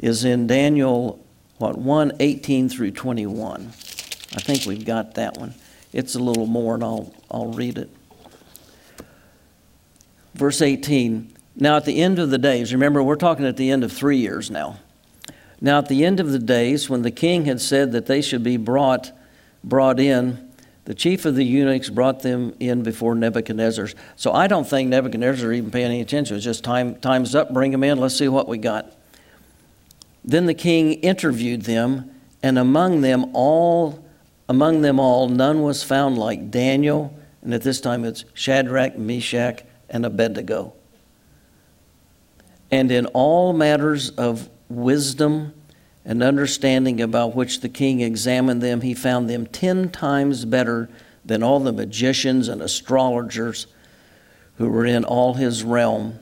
is 0.00 0.24
in 0.24 0.46
Daniel, 0.46 1.24
what, 1.58 1.76
1 1.76 2.12
18 2.18 2.68
through 2.68 2.92
21. 2.92 3.66
I 4.34 4.40
think 4.40 4.66
we've 4.66 4.84
got 4.84 5.14
that 5.14 5.36
one. 5.36 5.54
It's 5.92 6.14
a 6.14 6.18
little 6.18 6.46
more, 6.46 6.74
and 6.74 6.84
I'll, 6.84 7.12
I'll 7.30 7.52
read 7.52 7.78
it. 7.78 7.90
Verse 10.34 10.62
18 10.62 11.34
Now 11.56 11.76
at 11.76 11.84
the 11.84 12.00
end 12.00 12.18
of 12.18 12.30
the 12.30 12.38
days, 12.38 12.72
remember, 12.72 13.02
we're 13.02 13.16
talking 13.16 13.46
at 13.46 13.56
the 13.56 13.70
end 13.70 13.84
of 13.84 13.92
three 13.92 14.18
years 14.18 14.50
now. 14.50 14.78
Now 15.60 15.78
at 15.78 15.88
the 15.88 16.04
end 16.04 16.20
of 16.20 16.30
the 16.30 16.38
days, 16.38 16.88
when 16.88 17.02
the 17.02 17.10
king 17.10 17.46
had 17.46 17.60
said 17.60 17.92
that 17.92 18.06
they 18.06 18.22
should 18.22 18.44
be 18.44 18.56
brought, 18.56 19.10
brought 19.64 19.98
in, 19.98 20.47
the 20.88 20.94
chief 20.94 21.26
of 21.26 21.34
the 21.34 21.44
eunuchs 21.44 21.90
brought 21.90 22.22
them 22.22 22.54
in 22.60 22.82
before 22.82 23.14
Nebuchadnezzar. 23.14 23.90
So 24.16 24.32
I 24.32 24.46
don't 24.46 24.66
think 24.66 24.88
Nebuchadnezzar 24.88 25.52
even 25.52 25.70
paying 25.70 25.84
any 25.84 26.00
attention. 26.00 26.34
It's 26.34 26.44
just 26.46 26.64
time, 26.64 26.94
time's 26.94 27.34
up, 27.34 27.52
bring 27.52 27.72
them 27.72 27.84
in, 27.84 27.98
let's 27.98 28.16
see 28.16 28.26
what 28.26 28.48
we 28.48 28.56
got. 28.56 28.96
Then 30.24 30.46
the 30.46 30.54
king 30.54 30.94
interviewed 30.94 31.62
them, 31.62 32.10
and 32.42 32.58
among 32.58 33.02
them 33.02 33.26
all, 33.34 34.02
among 34.48 34.80
them 34.80 34.98
all, 34.98 35.28
none 35.28 35.60
was 35.60 35.84
found 35.84 36.16
like 36.16 36.50
Daniel, 36.50 37.14
and 37.42 37.52
at 37.52 37.60
this 37.60 37.82
time 37.82 38.06
it's 38.06 38.24
Shadrach, 38.32 38.96
Meshach, 38.96 39.64
and 39.90 40.06
Abednego. 40.06 40.72
And 42.70 42.90
in 42.90 43.04
all 43.04 43.52
matters 43.52 44.08
of 44.08 44.48
wisdom 44.70 45.52
and 46.08 46.22
understanding 46.22 47.02
about 47.02 47.36
which 47.36 47.60
the 47.60 47.68
king 47.68 48.00
examined 48.00 48.62
them, 48.62 48.80
he 48.80 48.94
found 48.94 49.28
them 49.28 49.46
ten 49.46 49.90
times 49.90 50.46
better 50.46 50.88
than 51.22 51.42
all 51.42 51.60
the 51.60 51.72
magicians 51.72 52.48
and 52.48 52.62
astrologers 52.62 53.66
who 54.56 54.70
were 54.70 54.86
in 54.86 55.04
all 55.04 55.34
his 55.34 55.62
realm. 55.62 56.18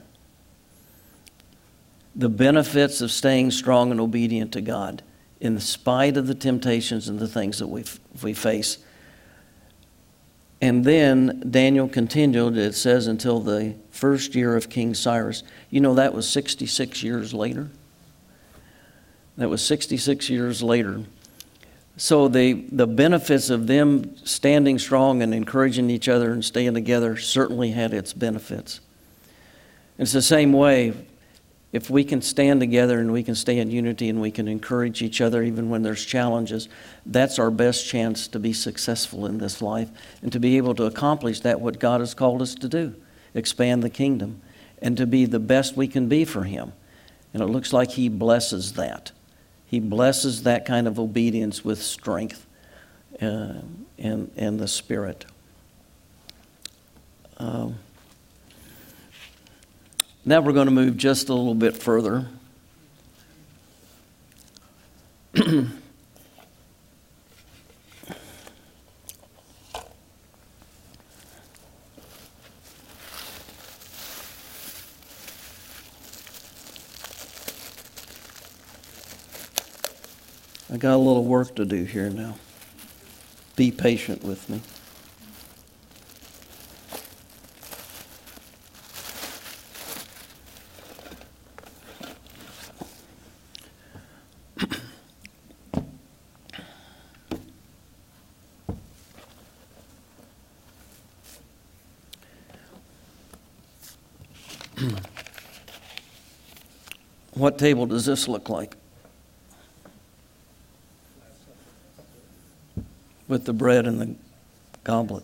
The 2.13 2.27
benefits 2.27 2.99
of 2.99 3.11
staying 3.11 3.51
strong 3.51 3.89
and 3.89 4.01
obedient 4.01 4.51
to 4.51 4.61
God 4.61 5.03
in 5.39 5.57
spite 5.57 6.17
of 6.17 6.27
the 6.27 6.35
temptations 6.35 7.07
and 7.07 7.17
the 7.17 7.27
things 7.27 7.59
that 7.59 7.67
we, 7.67 7.85
we 8.21 8.33
face. 8.33 8.79
And 10.59 10.83
then 10.83 11.43
Daniel 11.49 11.87
continued, 11.87 12.57
it 12.57 12.75
says, 12.75 13.07
until 13.07 13.39
the 13.39 13.75
first 13.91 14.35
year 14.35 14.57
of 14.57 14.69
King 14.69 14.93
Cyrus. 14.93 15.43
You 15.69 15.79
know, 15.79 15.93
that 15.93 16.13
was 16.13 16.27
66 16.27 17.03
years 17.03 17.33
later. 17.33 17.69
That 19.37 19.49
was 19.49 19.61
66 19.63 20.29
years 20.29 20.63
later. 20.63 21.03
So 21.95 22.27
the, 22.27 22.53
the 22.71 22.87
benefits 22.87 23.49
of 23.49 23.67
them 23.67 24.15
standing 24.25 24.77
strong 24.77 25.21
and 25.21 25.33
encouraging 25.33 25.89
each 25.89 26.07
other 26.07 26.31
and 26.31 26.45
staying 26.45 26.75
together 26.75 27.17
certainly 27.17 27.71
had 27.71 27.93
its 27.93 28.13
benefits. 28.13 28.79
It's 29.97 30.11
the 30.11 30.21
same 30.21 30.53
way 30.53 30.93
if 31.73 31.89
we 31.89 32.03
can 32.03 32.21
stand 32.21 32.59
together 32.59 32.99
and 32.99 33.11
we 33.11 33.23
can 33.23 33.35
stay 33.35 33.59
in 33.59 33.71
unity 33.71 34.09
and 34.09 34.21
we 34.21 34.31
can 34.31 34.47
encourage 34.47 35.01
each 35.01 35.19
other 35.21 35.43
even 35.43 35.69
when 35.69 35.81
there's 35.81 36.05
challenges, 36.05 36.69
that's 37.05 37.39
our 37.39 37.51
best 37.51 37.87
chance 37.87 38.27
to 38.29 38.39
be 38.39 38.53
successful 38.53 39.25
in 39.25 39.37
this 39.37 39.61
life 39.61 39.89
and 40.21 40.31
to 40.31 40.39
be 40.39 40.57
able 40.57 40.75
to 40.75 40.85
accomplish 40.85 41.41
that 41.41 41.59
what 41.59 41.79
God 41.79 41.99
has 41.99 42.13
called 42.13 42.41
us 42.41 42.55
to 42.55 42.69
do 42.69 42.95
expand 43.33 43.83
the 43.83 43.89
kingdom 43.89 44.41
and 44.81 44.97
to 44.97 45.05
be 45.05 45.25
the 45.25 45.39
best 45.39 45.75
we 45.75 45.87
can 45.87 46.07
be 46.07 46.25
for 46.25 46.43
Him. 46.43 46.73
And 47.33 47.43
it 47.43 47.47
looks 47.47 47.73
like 47.73 47.91
He 47.91 48.09
blesses 48.09 48.73
that. 48.73 49.11
He 49.67 49.79
blesses 49.79 50.43
that 50.43 50.65
kind 50.65 50.87
of 50.87 50.97
obedience 50.97 51.63
with 51.63 51.83
strength 51.83 52.47
uh, 53.21 53.53
and, 53.99 54.31
and 54.35 54.59
the 54.59 54.67
Spirit. 54.67 55.25
Um, 57.37 57.75
now 60.25 60.41
we're 60.41 60.53
going 60.53 60.67
to 60.67 60.73
move 60.73 60.97
just 60.97 61.29
a 61.29 61.33
little 61.33 61.53
bit 61.53 61.75
further. 61.75 62.27
I 80.77 80.79
got 80.79 80.93
a 80.93 80.97
little 80.97 81.25
work 81.25 81.55
to 81.55 81.65
do 81.65 81.85
here 81.85 82.11
now. 82.11 82.35
Be 83.55 83.71
patient 83.71 84.23
with 84.23 84.47
me. 84.47 84.61
what 107.33 107.57
table 107.57 107.87
does 107.87 108.05
this 108.05 108.27
look 108.27 108.47
like? 108.47 108.77
With 113.37 113.45
the 113.45 113.53
bread 113.53 113.85
and 113.85 114.01
the 114.01 114.15
goblet. 114.83 115.23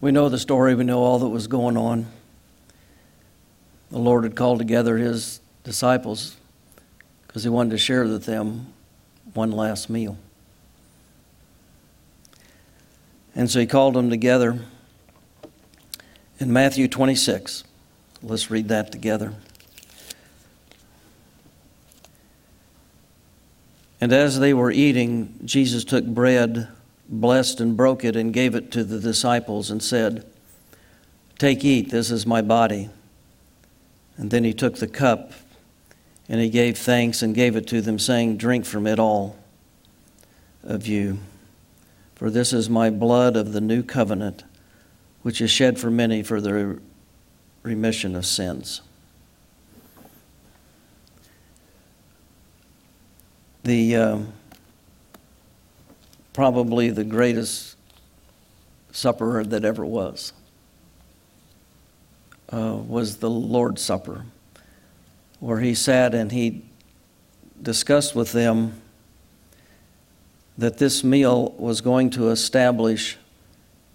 We 0.00 0.10
know 0.10 0.30
the 0.30 0.38
story, 0.38 0.74
we 0.74 0.84
know 0.84 1.00
all 1.00 1.18
that 1.18 1.28
was 1.28 1.46
going 1.46 1.76
on. 1.76 2.06
The 3.90 3.98
Lord 3.98 4.24
had 4.24 4.34
called 4.34 4.60
together 4.60 4.96
his 4.96 5.40
disciples 5.62 6.38
because 7.26 7.42
he 7.42 7.50
wanted 7.50 7.72
to 7.72 7.78
share 7.78 8.04
with 8.04 8.24
them 8.24 8.72
one 9.34 9.52
last 9.52 9.90
meal. 9.90 10.16
And 13.34 13.50
so 13.50 13.60
he 13.60 13.66
called 13.66 13.92
them 13.92 14.08
together 14.08 14.58
in 16.38 16.50
Matthew 16.50 16.88
26. 16.88 17.64
Let's 18.22 18.50
read 18.50 18.68
that 18.68 18.90
together. 18.90 19.34
And 24.00 24.12
as 24.12 24.38
they 24.38 24.54
were 24.54 24.70
eating, 24.70 25.38
Jesus 25.44 25.84
took 25.84 26.06
bread, 26.06 26.68
blessed 27.08 27.60
and 27.60 27.76
broke 27.76 28.04
it, 28.04 28.16
and 28.16 28.32
gave 28.32 28.54
it 28.54 28.70
to 28.72 28.82
the 28.82 28.98
disciples 28.98 29.70
and 29.70 29.82
said, 29.82 30.24
Take, 31.38 31.64
eat, 31.64 31.90
this 31.90 32.10
is 32.10 32.26
my 32.26 32.42
body. 32.42 32.90
And 34.16 34.30
then 34.30 34.44
he 34.44 34.52
took 34.52 34.76
the 34.76 34.88
cup 34.88 35.32
and 36.28 36.40
he 36.40 36.48
gave 36.48 36.78
thanks 36.78 37.22
and 37.22 37.34
gave 37.34 37.56
it 37.56 37.66
to 37.68 37.80
them, 37.80 37.98
saying, 37.98 38.36
Drink 38.36 38.64
from 38.64 38.86
it 38.86 38.98
all 38.98 39.36
of 40.62 40.86
you. 40.86 41.18
For 42.14 42.30
this 42.30 42.52
is 42.52 42.70
my 42.70 42.90
blood 42.90 43.34
of 43.36 43.52
the 43.52 43.60
new 43.60 43.82
covenant, 43.82 44.44
which 45.22 45.40
is 45.40 45.50
shed 45.50 45.78
for 45.78 45.90
many 45.90 46.22
for 46.22 46.40
the 46.40 46.78
remission 47.62 48.14
of 48.14 48.26
sins. 48.26 48.82
The 53.64 53.96
um, 53.96 54.32
probably 56.32 56.90
the 56.90 57.04
greatest 57.04 57.76
supper 58.92 59.44
that 59.44 59.64
ever 59.64 59.84
was 59.84 60.32
uh, 62.52 62.76
was 62.86 63.18
the 63.18 63.30
Lord's 63.30 63.82
Supper, 63.82 64.24
where 65.38 65.60
he 65.60 65.74
sat 65.74 66.14
and 66.14 66.32
he 66.32 66.64
discussed 67.60 68.14
with 68.14 68.32
them 68.32 68.80
that 70.58 70.78
this 70.78 71.04
meal 71.04 71.54
was 71.58 71.80
going 71.80 72.10
to 72.10 72.28
establish 72.28 73.18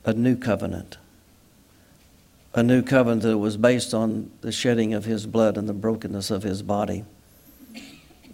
a 0.06 0.14
new 0.14 0.36
covenant. 0.36 0.98
A 2.54 2.64
new 2.64 2.82
covenant 2.82 3.24
that 3.24 3.38
was 3.38 3.58
based 3.58 3.94
on 3.94 4.32
the 4.42 4.52
shedding 4.52 4.94
of 4.94 5.06
his 5.06 5.26
blood 5.26 5.58
and 5.58 5.68
the 5.68 5.74
brokenness 5.74 6.32
of 6.32 6.44
his 6.44 6.62
body 6.62 7.04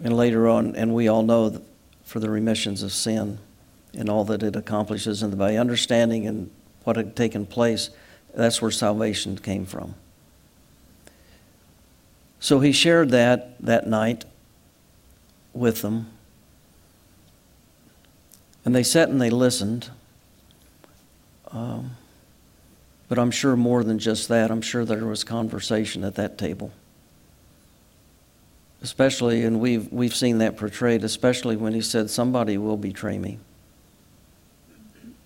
and 0.02 0.16
later 0.16 0.48
on, 0.48 0.74
and 0.74 0.94
we 0.94 1.08
all 1.08 1.22
know 1.22 1.62
for 2.04 2.20
the 2.20 2.28
remissions 2.28 2.82
of 2.82 2.92
sin 2.92 3.38
and 3.94 4.08
all 4.08 4.24
that 4.24 4.42
it 4.42 4.56
accomplishes, 4.56 5.22
and 5.22 5.38
by 5.38 5.56
understanding 5.56 6.26
and 6.26 6.50
what 6.84 6.96
had 6.96 7.14
taken 7.14 7.46
place, 7.46 7.90
that's 8.34 8.60
where 8.60 8.70
salvation 8.70 9.38
came 9.38 9.64
from. 9.64 9.94
So 12.40 12.60
he 12.60 12.72
shared 12.72 13.10
that 13.10 13.54
that 13.60 13.86
night 13.86 14.24
with 15.52 15.82
them. 15.82 16.08
And 18.64 18.74
they 18.74 18.82
sat 18.82 19.08
and 19.08 19.20
they 19.20 19.30
listened. 19.30 19.90
Um, 21.52 21.92
but 23.08 23.18
I'm 23.18 23.30
sure 23.30 23.54
more 23.54 23.84
than 23.84 23.98
just 23.98 24.28
that. 24.28 24.50
I'm 24.50 24.62
sure 24.62 24.84
there 24.84 25.04
was 25.04 25.22
conversation 25.22 26.02
at 26.02 26.14
that 26.14 26.38
table 26.38 26.72
especially, 28.82 29.44
and 29.44 29.60
we've, 29.60 29.90
we've 29.92 30.14
seen 30.14 30.38
that 30.38 30.56
portrayed, 30.56 31.04
especially 31.04 31.56
when 31.56 31.72
he 31.72 31.80
said, 31.80 32.10
Somebody 32.10 32.58
will 32.58 32.76
betray 32.76 33.18
me. 33.18 33.38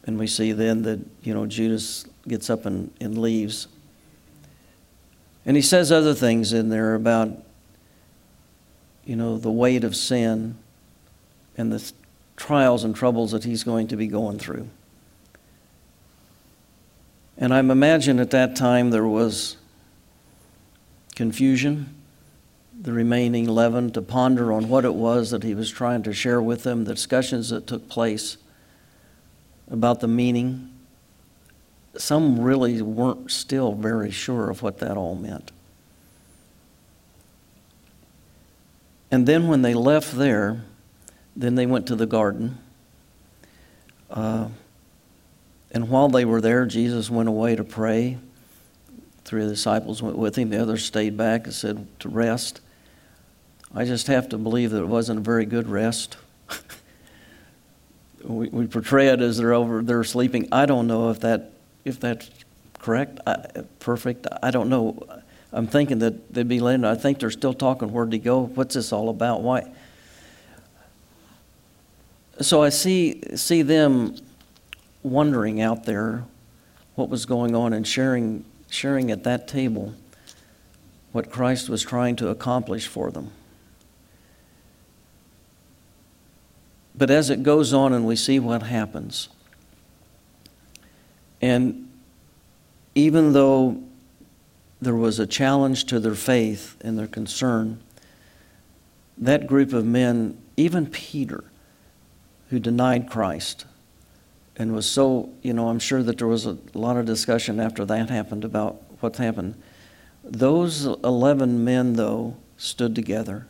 And 0.04 0.18
we 0.18 0.26
see 0.26 0.52
then 0.52 0.82
that, 0.82 1.00
you 1.22 1.34
know, 1.34 1.46
Judas 1.46 2.04
gets 2.28 2.48
up 2.48 2.66
and, 2.66 2.92
and 3.00 3.18
leaves. 3.18 3.66
And 5.44 5.56
he 5.56 5.62
says 5.62 5.90
other 5.90 6.14
things 6.14 6.52
in 6.52 6.68
there 6.68 6.94
about, 6.94 7.30
you 9.04 9.16
know, 9.16 9.38
the 9.38 9.50
weight 9.50 9.84
of 9.84 9.96
sin 9.96 10.56
and 11.56 11.72
the 11.72 11.92
trials 12.36 12.84
and 12.84 12.94
troubles 12.94 13.32
that 13.32 13.44
he's 13.44 13.64
going 13.64 13.88
to 13.88 13.96
be 13.96 14.06
going 14.06 14.38
through. 14.38 14.68
And 17.38 17.52
I'm 17.52 17.70
imagine 17.70 18.20
at 18.20 18.30
that 18.30 18.54
time 18.54 18.90
there 18.90 19.06
was 19.06 19.56
confusion 21.14 21.95
the 22.80 22.92
remaining 22.92 23.48
11 23.48 23.92
to 23.92 24.02
ponder 24.02 24.52
on 24.52 24.68
what 24.68 24.84
it 24.84 24.94
was 24.94 25.30
that 25.30 25.42
he 25.42 25.54
was 25.54 25.70
trying 25.70 26.02
to 26.02 26.12
share 26.12 26.42
with 26.42 26.62
them, 26.62 26.84
the 26.84 26.94
discussions 26.94 27.48
that 27.50 27.66
took 27.66 27.88
place 27.88 28.36
about 29.70 30.00
the 30.00 30.08
meaning. 30.08 30.70
Some 31.96 32.38
really 32.40 32.82
weren't 32.82 33.30
still 33.30 33.72
very 33.72 34.10
sure 34.10 34.50
of 34.50 34.62
what 34.62 34.78
that 34.78 34.96
all 34.96 35.14
meant. 35.14 35.52
And 39.10 39.26
then 39.26 39.48
when 39.48 39.62
they 39.62 39.72
left 39.72 40.12
there, 40.12 40.62
then 41.34 41.54
they 41.54 41.64
went 41.64 41.86
to 41.86 41.96
the 41.96 42.06
garden. 42.06 42.58
Uh, 44.10 44.48
and 45.70 45.88
while 45.88 46.08
they 46.08 46.24
were 46.24 46.40
there, 46.40 46.66
Jesus 46.66 47.08
went 47.08 47.28
away 47.28 47.56
to 47.56 47.64
pray. 47.64 48.18
Three 49.24 49.42
of 49.42 49.48
the 49.48 49.54
disciples 49.54 50.02
went 50.02 50.16
with 50.16 50.36
him. 50.36 50.50
The 50.50 50.60
others 50.60 50.84
stayed 50.84 51.16
back 51.16 51.44
and 51.44 51.54
said 51.54 51.86
to 52.00 52.08
rest. 52.08 52.60
I 53.76 53.84
just 53.84 54.06
have 54.06 54.30
to 54.30 54.38
believe 54.38 54.70
that 54.70 54.80
it 54.80 54.88
wasn't 54.88 55.18
a 55.18 55.22
very 55.22 55.44
good 55.44 55.68
rest. 55.68 56.16
we, 58.24 58.48
we, 58.48 58.66
portray 58.66 59.08
it 59.08 59.20
as 59.20 59.36
they're 59.36 59.52
over, 59.52 59.82
they're 59.82 60.02
sleeping. 60.02 60.48
I 60.50 60.64
don't 60.64 60.86
know 60.86 61.10
if 61.10 61.20
that 61.20 61.52
if 61.84 62.00
that's 62.00 62.30
correct, 62.78 63.20
I, 63.26 63.36
perfect. 63.78 64.26
I 64.42 64.50
don't 64.50 64.70
know. 64.70 65.06
I'm 65.52 65.66
thinking 65.66 65.98
that 65.98 66.32
they'd 66.32 66.48
be 66.48 66.58
letting. 66.58 66.86
I 66.86 66.94
think 66.94 67.18
they're 67.18 67.30
still 67.30 67.52
talking. 67.52 67.92
Where'd 67.92 68.14
he 68.14 68.18
go? 68.18 68.46
What's 68.46 68.74
this 68.74 68.94
all 68.94 69.10
about? 69.10 69.42
Why? 69.42 69.70
So 72.40 72.62
I 72.62 72.70
see 72.70 73.20
see 73.36 73.60
them 73.60 74.16
wondering 75.02 75.60
out 75.60 75.84
there 75.84 76.24
what 76.94 77.10
was 77.10 77.26
going 77.26 77.54
on 77.54 77.74
and 77.74 77.86
sharing 77.86 78.46
sharing 78.70 79.10
at 79.10 79.22
that 79.24 79.46
table 79.46 79.92
what 81.12 81.30
Christ 81.30 81.68
was 81.68 81.82
trying 81.82 82.16
to 82.16 82.28
accomplish 82.30 82.86
for 82.86 83.10
them. 83.10 83.32
But 86.96 87.10
as 87.10 87.30
it 87.30 87.42
goes 87.42 87.72
on 87.72 87.92
and 87.92 88.06
we 88.06 88.16
see 88.16 88.38
what 88.38 88.62
happens, 88.62 89.28
and 91.42 91.88
even 92.94 93.32
though 93.32 93.82
there 94.80 94.94
was 94.94 95.18
a 95.18 95.26
challenge 95.26 95.84
to 95.84 96.00
their 96.00 96.14
faith 96.14 96.76
and 96.80 96.98
their 96.98 97.06
concern, 97.06 97.80
that 99.18 99.46
group 99.46 99.72
of 99.72 99.84
men, 99.84 100.38
even 100.56 100.86
Peter, 100.86 101.44
who 102.50 102.58
denied 102.58 103.10
Christ, 103.10 103.66
and 104.56 104.74
was 104.74 104.88
so, 104.88 105.30
you 105.42 105.52
know, 105.52 105.68
I'm 105.68 105.78
sure 105.78 106.02
that 106.02 106.18
there 106.18 106.26
was 106.26 106.46
a 106.46 106.56
lot 106.72 106.96
of 106.96 107.04
discussion 107.04 107.60
after 107.60 107.84
that 107.84 108.08
happened 108.08 108.44
about 108.44 108.80
what 109.00 109.16
happened. 109.16 109.54
Those 110.24 110.86
11 110.86 111.62
men, 111.62 111.94
though, 111.94 112.36
stood 112.56 112.94
together. 112.94 113.46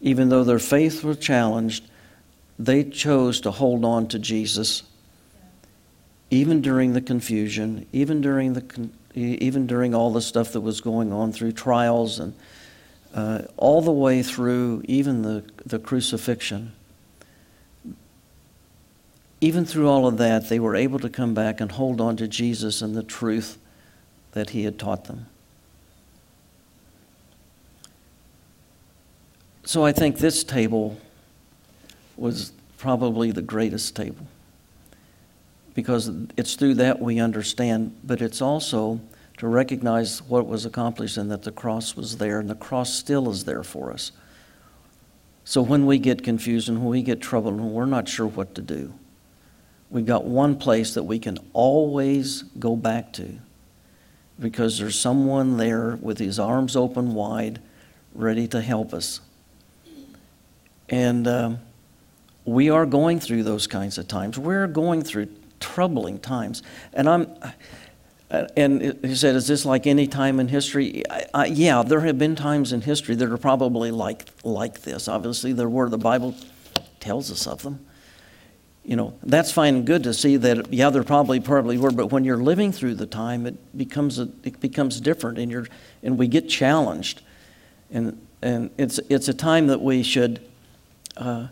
Even 0.00 0.28
though 0.28 0.44
their 0.44 0.58
faith 0.58 1.02
was 1.02 1.18
challenged, 1.18 1.84
they 2.58 2.84
chose 2.84 3.40
to 3.42 3.50
hold 3.50 3.84
on 3.84 4.08
to 4.08 4.18
Jesus 4.18 4.82
even 6.30 6.60
during 6.60 6.92
the 6.92 7.00
confusion, 7.00 7.86
even 7.92 8.20
during 8.20 8.52
the 8.52 8.90
even 9.14 9.66
during 9.66 9.94
all 9.94 10.12
the 10.12 10.20
stuff 10.20 10.52
that 10.52 10.60
was 10.60 10.80
going 10.80 11.12
on 11.12 11.32
through 11.32 11.52
trials 11.52 12.20
and 12.20 12.34
uh, 13.14 13.42
all 13.56 13.80
the 13.80 13.90
way 13.90 14.22
through 14.22 14.82
even 14.86 15.22
the, 15.22 15.42
the 15.64 15.78
crucifixion. 15.78 16.72
Even 19.40 19.64
through 19.64 19.88
all 19.88 20.06
of 20.06 20.18
that, 20.18 20.48
they 20.48 20.60
were 20.60 20.76
able 20.76 20.98
to 20.98 21.08
come 21.08 21.32
back 21.34 21.60
and 21.60 21.72
hold 21.72 22.00
on 22.00 22.16
to 22.16 22.28
Jesus 22.28 22.82
and 22.82 22.94
the 22.94 23.02
truth 23.02 23.58
that 24.32 24.50
he 24.50 24.64
had 24.64 24.78
taught 24.78 25.06
them. 25.06 25.26
so 29.68 29.84
I 29.84 29.92
think 29.92 30.16
this 30.16 30.44
table 30.44 30.98
was 32.18 32.52
probably 32.76 33.30
the 33.30 33.42
greatest 33.42 33.96
table 33.96 34.26
because 35.74 36.10
it's 36.36 36.54
through 36.54 36.74
that 36.74 37.00
we 37.00 37.20
understand, 37.20 37.96
but 38.02 38.20
it's 38.20 38.42
also 38.42 39.00
to 39.36 39.46
recognize 39.46 40.20
what 40.22 40.46
was 40.46 40.66
accomplished 40.66 41.16
and 41.16 41.30
that 41.30 41.44
the 41.44 41.52
cross 41.52 41.94
was 41.94 42.16
there 42.16 42.40
and 42.40 42.50
the 42.50 42.54
cross 42.56 42.92
still 42.92 43.30
is 43.30 43.44
there 43.44 43.62
for 43.62 43.92
us. 43.92 44.10
So 45.44 45.62
when 45.62 45.86
we 45.86 45.98
get 45.98 46.24
confused 46.24 46.68
and 46.68 46.78
when 46.78 46.88
we 46.88 47.02
get 47.02 47.20
troubled 47.20 47.54
and 47.54 47.70
we're 47.70 47.86
not 47.86 48.08
sure 48.08 48.26
what 48.26 48.56
to 48.56 48.60
do, 48.60 48.92
we've 49.88 50.04
got 50.04 50.24
one 50.24 50.56
place 50.56 50.94
that 50.94 51.04
we 51.04 51.20
can 51.20 51.38
always 51.52 52.42
go 52.58 52.74
back 52.74 53.12
to 53.12 53.38
because 54.40 54.78
there's 54.78 54.98
someone 54.98 55.56
there 55.56 55.96
with 56.00 56.18
his 56.18 56.40
arms 56.40 56.74
open 56.74 57.14
wide, 57.14 57.60
ready 58.14 58.48
to 58.48 58.60
help 58.60 58.92
us. 58.92 59.20
And 60.88 61.28
um, 61.28 61.58
we 62.48 62.70
are 62.70 62.86
going 62.86 63.20
through 63.20 63.42
those 63.42 63.66
kinds 63.66 63.98
of 63.98 64.08
times. 64.08 64.38
We're 64.38 64.66
going 64.66 65.02
through 65.02 65.28
troubling 65.60 66.18
times. 66.18 66.62
And 66.92 67.08
I'm. 67.08 67.34
And 68.30 68.98
he 69.02 69.14
said, 69.14 69.36
Is 69.36 69.46
this 69.46 69.64
like 69.64 69.86
any 69.86 70.06
time 70.06 70.38
in 70.38 70.48
history? 70.48 71.02
I, 71.08 71.24
I, 71.32 71.46
yeah, 71.46 71.82
there 71.82 72.00
have 72.00 72.18
been 72.18 72.36
times 72.36 72.74
in 72.74 72.82
history 72.82 73.14
that 73.14 73.32
are 73.32 73.38
probably 73.38 73.90
like, 73.90 74.28
like 74.44 74.82
this. 74.82 75.08
Obviously, 75.08 75.54
there 75.54 75.68
were, 75.68 75.88
the 75.88 75.96
Bible 75.96 76.34
tells 77.00 77.30
us 77.30 77.46
of 77.46 77.62
them 77.62 77.86
you 78.88 78.96
know, 78.96 79.12
that's 79.22 79.52
fine 79.52 79.74
and 79.76 79.86
good 79.86 80.04
to 80.04 80.14
see 80.14 80.38
that, 80.38 80.72
yeah, 80.72 80.88
there 80.88 81.04
probably, 81.04 81.40
probably 81.40 81.76
were, 81.76 81.90
but 81.90 82.10
when 82.10 82.24
you're 82.24 82.38
living 82.38 82.72
through 82.72 82.94
the 82.94 83.04
time, 83.04 83.44
it 83.46 83.76
becomes, 83.76 84.18
a, 84.18 84.30
it 84.44 84.58
becomes 84.60 84.98
different 84.98 85.36
and, 85.36 85.52
you're, 85.52 85.66
and 86.02 86.16
we 86.16 86.26
get 86.26 86.48
challenged. 86.48 87.20
And, 87.90 88.18
and 88.40 88.70
it's, 88.78 88.98
it's 89.10 89.28
a 89.28 89.34
time 89.34 89.66
that 89.66 89.82
we 89.82 90.02
should 90.02 90.40
uh, 91.18 91.48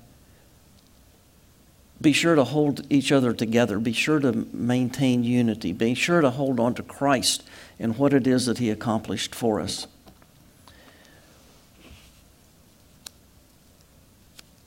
be 2.01 2.13
sure 2.13 2.35
to 2.35 2.45
hold 2.45 2.87
each 2.91 3.11
other 3.11 3.33
together, 3.33 3.79
be 3.79 3.93
sure 3.93 4.19
to 4.19 4.33
maintain 4.53 5.25
unity, 5.25 5.73
be 5.73 5.95
sure 5.95 6.21
to 6.21 6.31
hold 6.31 6.61
on 6.61 6.75
to 6.75 6.83
Christ 6.83 7.43
and 7.79 7.97
what 7.97 8.13
it 8.13 8.27
is 8.27 8.47
that 8.47 8.59
He 8.59 8.71
accomplished 8.71 9.35
for 9.35 9.61
us. 9.61 9.87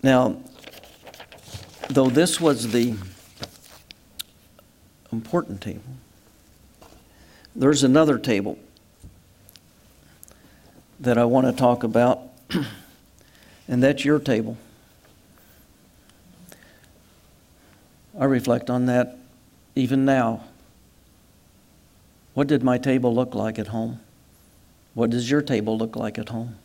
Now, 0.02 0.38
though 1.90 2.10
this 2.10 2.40
was 2.40 2.72
the 2.72 2.96
important 5.12 5.62
table, 5.62 5.84
there's 7.56 7.84
another 7.84 8.18
table 8.18 8.58
that 11.00 11.18
I 11.18 11.26
want 11.26 11.48
to 11.48 11.54
talk 11.54 11.84
about, 11.84 12.22
and 13.68 13.84
that's 13.84 14.04
your 14.04 14.20
table. 14.20 14.58
I 18.20 18.26
reflect 18.26 18.70
on 18.70 18.86
that 18.86 19.18
even 19.76 20.06
now. 20.06 20.44
What 22.36 22.48
did 22.48 22.62
my 22.62 22.78
table 22.78 23.16
look 23.16 23.34
like 23.34 23.58
at 23.58 23.68
home? 23.68 24.02
What 24.94 25.10
does 25.10 25.32
your 25.32 25.42
table 25.42 25.78
look 25.78 25.96
like 25.96 26.20
at 26.20 26.30
home? 26.30 26.58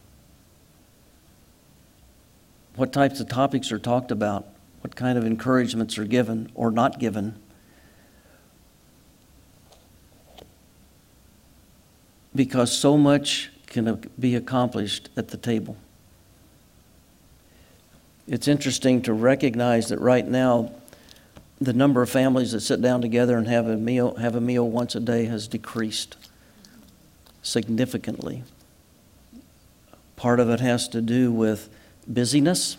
What 2.77 2.93
types 2.93 3.21
of 3.21 3.29
topics 3.29 3.73
are 3.73 3.79
talked 3.79 4.11
about? 4.11 4.47
what 4.85 4.97
kind 4.97 5.17
of 5.17 5.25
encouragements 5.25 5.97
are 5.97 6.05
given 6.05 6.51
or 6.55 6.71
not 6.71 6.99
given. 6.99 7.35
Because 12.35 12.71
so 12.71 12.99
much 12.99 13.51
can 13.67 14.07
be 14.21 14.37
accomplished 14.37 15.09
at 15.17 15.29
the 15.29 15.39
table. 15.39 15.79
It's 18.29 18.47
interesting 18.47 19.01
to 19.03 19.15
recognize 19.15 19.89
that 19.89 20.01
right 20.01 20.29
now, 20.29 20.71
the 21.65 21.73
number 21.73 22.03
of 22.03 22.11
families 22.11 22.53
that 22.53 22.61
sit 22.61 22.81
down 22.81 23.01
together 23.01 23.37
and 23.37 23.47
have 23.49 23.67
a 23.67 23.77
meal, 23.77 24.15
have 24.17 24.35
a 24.35 24.41
meal 24.41 24.69
once 24.69 24.95
a 24.95 25.01
day 25.01 25.25
has 25.27 25.49
decreased 25.49 26.17
significantly. 27.43 28.43
Part 30.17 30.41
of 30.41 30.49
it 30.51 30.61
has 30.61 30.89
to 30.89 31.01
do 31.01 31.33
with 31.33 31.69
busyness 32.07 32.77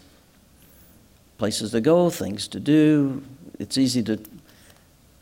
places 1.38 1.72
to 1.72 1.82
go, 1.82 2.10
things 2.10 2.48
to 2.50 2.60
do. 2.60 3.24
It's 3.60 3.78
easy 3.78 4.02
to, 4.04 4.20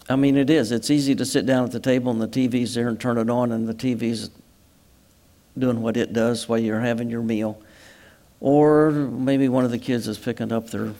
I 0.09 0.15
mean, 0.15 0.37
it 0.37 0.49
is. 0.49 0.71
It's 0.71 0.89
easy 0.89 1.15
to 1.15 1.25
sit 1.25 1.45
down 1.45 1.65
at 1.65 1.71
the 1.71 1.79
table 1.79 2.11
and 2.11 2.21
the 2.21 2.27
TV's 2.27 2.73
there 2.75 2.87
and 2.87 2.99
turn 2.99 3.17
it 3.17 3.29
on, 3.29 3.51
and 3.51 3.67
the 3.67 3.73
TV's 3.73 4.29
doing 5.57 5.81
what 5.81 5.97
it 5.97 6.13
does 6.13 6.47
while 6.47 6.59
you're 6.59 6.79
having 6.79 7.09
your 7.09 7.21
meal. 7.21 7.61
Or 8.39 8.91
maybe 8.91 9.47
one 9.49 9.65
of 9.65 9.71
the 9.71 9.79
kids 9.79 10.07
is 10.07 10.17
picking 10.17 10.51
up 10.51 10.69
their 10.69 10.93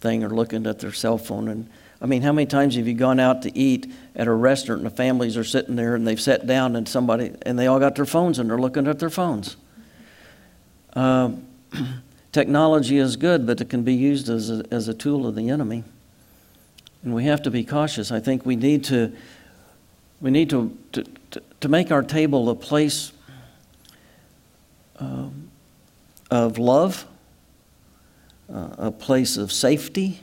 thing 0.00 0.24
or 0.24 0.30
looking 0.30 0.66
at 0.66 0.78
their 0.78 0.92
cell 0.92 1.18
phone. 1.18 1.48
And 1.48 1.68
I 2.02 2.06
mean, 2.06 2.22
how 2.22 2.32
many 2.32 2.46
times 2.46 2.76
have 2.76 2.88
you 2.88 2.94
gone 2.94 3.20
out 3.20 3.42
to 3.42 3.56
eat 3.56 3.92
at 4.16 4.26
a 4.26 4.32
restaurant 4.32 4.80
and 4.80 4.90
the 4.90 4.94
families 4.94 5.36
are 5.36 5.44
sitting 5.44 5.76
there 5.76 5.94
and 5.94 6.06
they've 6.06 6.20
sat 6.20 6.46
down 6.46 6.74
and 6.76 6.88
somebody, 6.88 7.32
and 7.42 7.58
they 7.58 7.66
all 7.66 7.78
got 7.78 7.94
their 7.94 8.06
phones 8.06 8.38
and 8.38 8.48
they're 8.48 8.58
looking 8.58 8.86
at 8.86 8.98
their 8.98 9.10
phones? 9.10 9.56
Um, 10.94 11.46
Technology 12.32 12.98
is 12.98 13.16
good, 13.16 13.44
but 13.44 13.60
it 13.60 13.68
can 13.68 13.82
be 13.82 13.94
used 13.94 14.28
as 14.28 14.50
a, 14.50 14.64
as 14.70 14.86
a 14.86 14.94
tool 14.94 15.26
of 15.26 15.34
the 15.34 15.50
enemy. 15.50 15.82
And 17.02 17.12
we 17.12 17.24
have 17.24 17.42
to 17.42 17.50
be 17.50 17.64
cautious. 17.64 18.12
I 18.12 18.20
think 18.20 18.46
we 18.46 18.54
need 18.54 18.84
to, 18.84 19.12
we 20.20 20.30
need 20.30 20.48
to, 20.50 20.76
to, 20.92 21.04
to 21.60 21.68
make 21.68 21.90
our 21.90 22.04
table 22.04 22.48
a 22.48 22.54
place 22.54 23.10
uh, 25.00 25.28
of 26.30 26.56
love, 26.56 27.04
uh, 28.52 28.68
a 28.78 28.90
place 28.92 29.36
of 29.36 29.50
safety, 29.50 30.20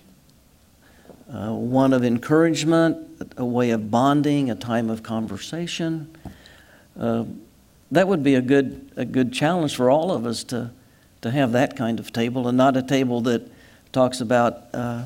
uh, 1.32 1.52
one 1.52 1.94
of 1.94 2.04
encouragement, 2.04 3.34
a 3.38 3.46
way 3.46 3.72
of 3.72 3.92
bonding, 3.92 4.50
a 4.50 4.56
time 4.56 4.90
of 4.90 5.04
conversation. 5.04 6.16
Uh, 6.98 7.26
that 7.92 8.08
would 8.08 8.24
be 8.24 8.36
a 8.36 8.42
good, 8.42 8.92
a 8.96 9.06
good 9.06 9.34
challenge 9.34 9.76
for 9.76 9.90
all 9.90 10.12
of 10.12 10.26
us 10.26 10.44
to, 10.46 10.72
to 11.22 11.32
have 11.32 11.52
that 11.52 11.76
kind 11.76 12.00
of 12.00 12.12
table 12.12 12.48
and 12.48 12.58
not 12.58 12.78
a 12.78 12.82
table 12.82 13.22
that 13.22 13.50
talks 13.92 14.22
about, 14.22 14.66
uh, 14.74 15.06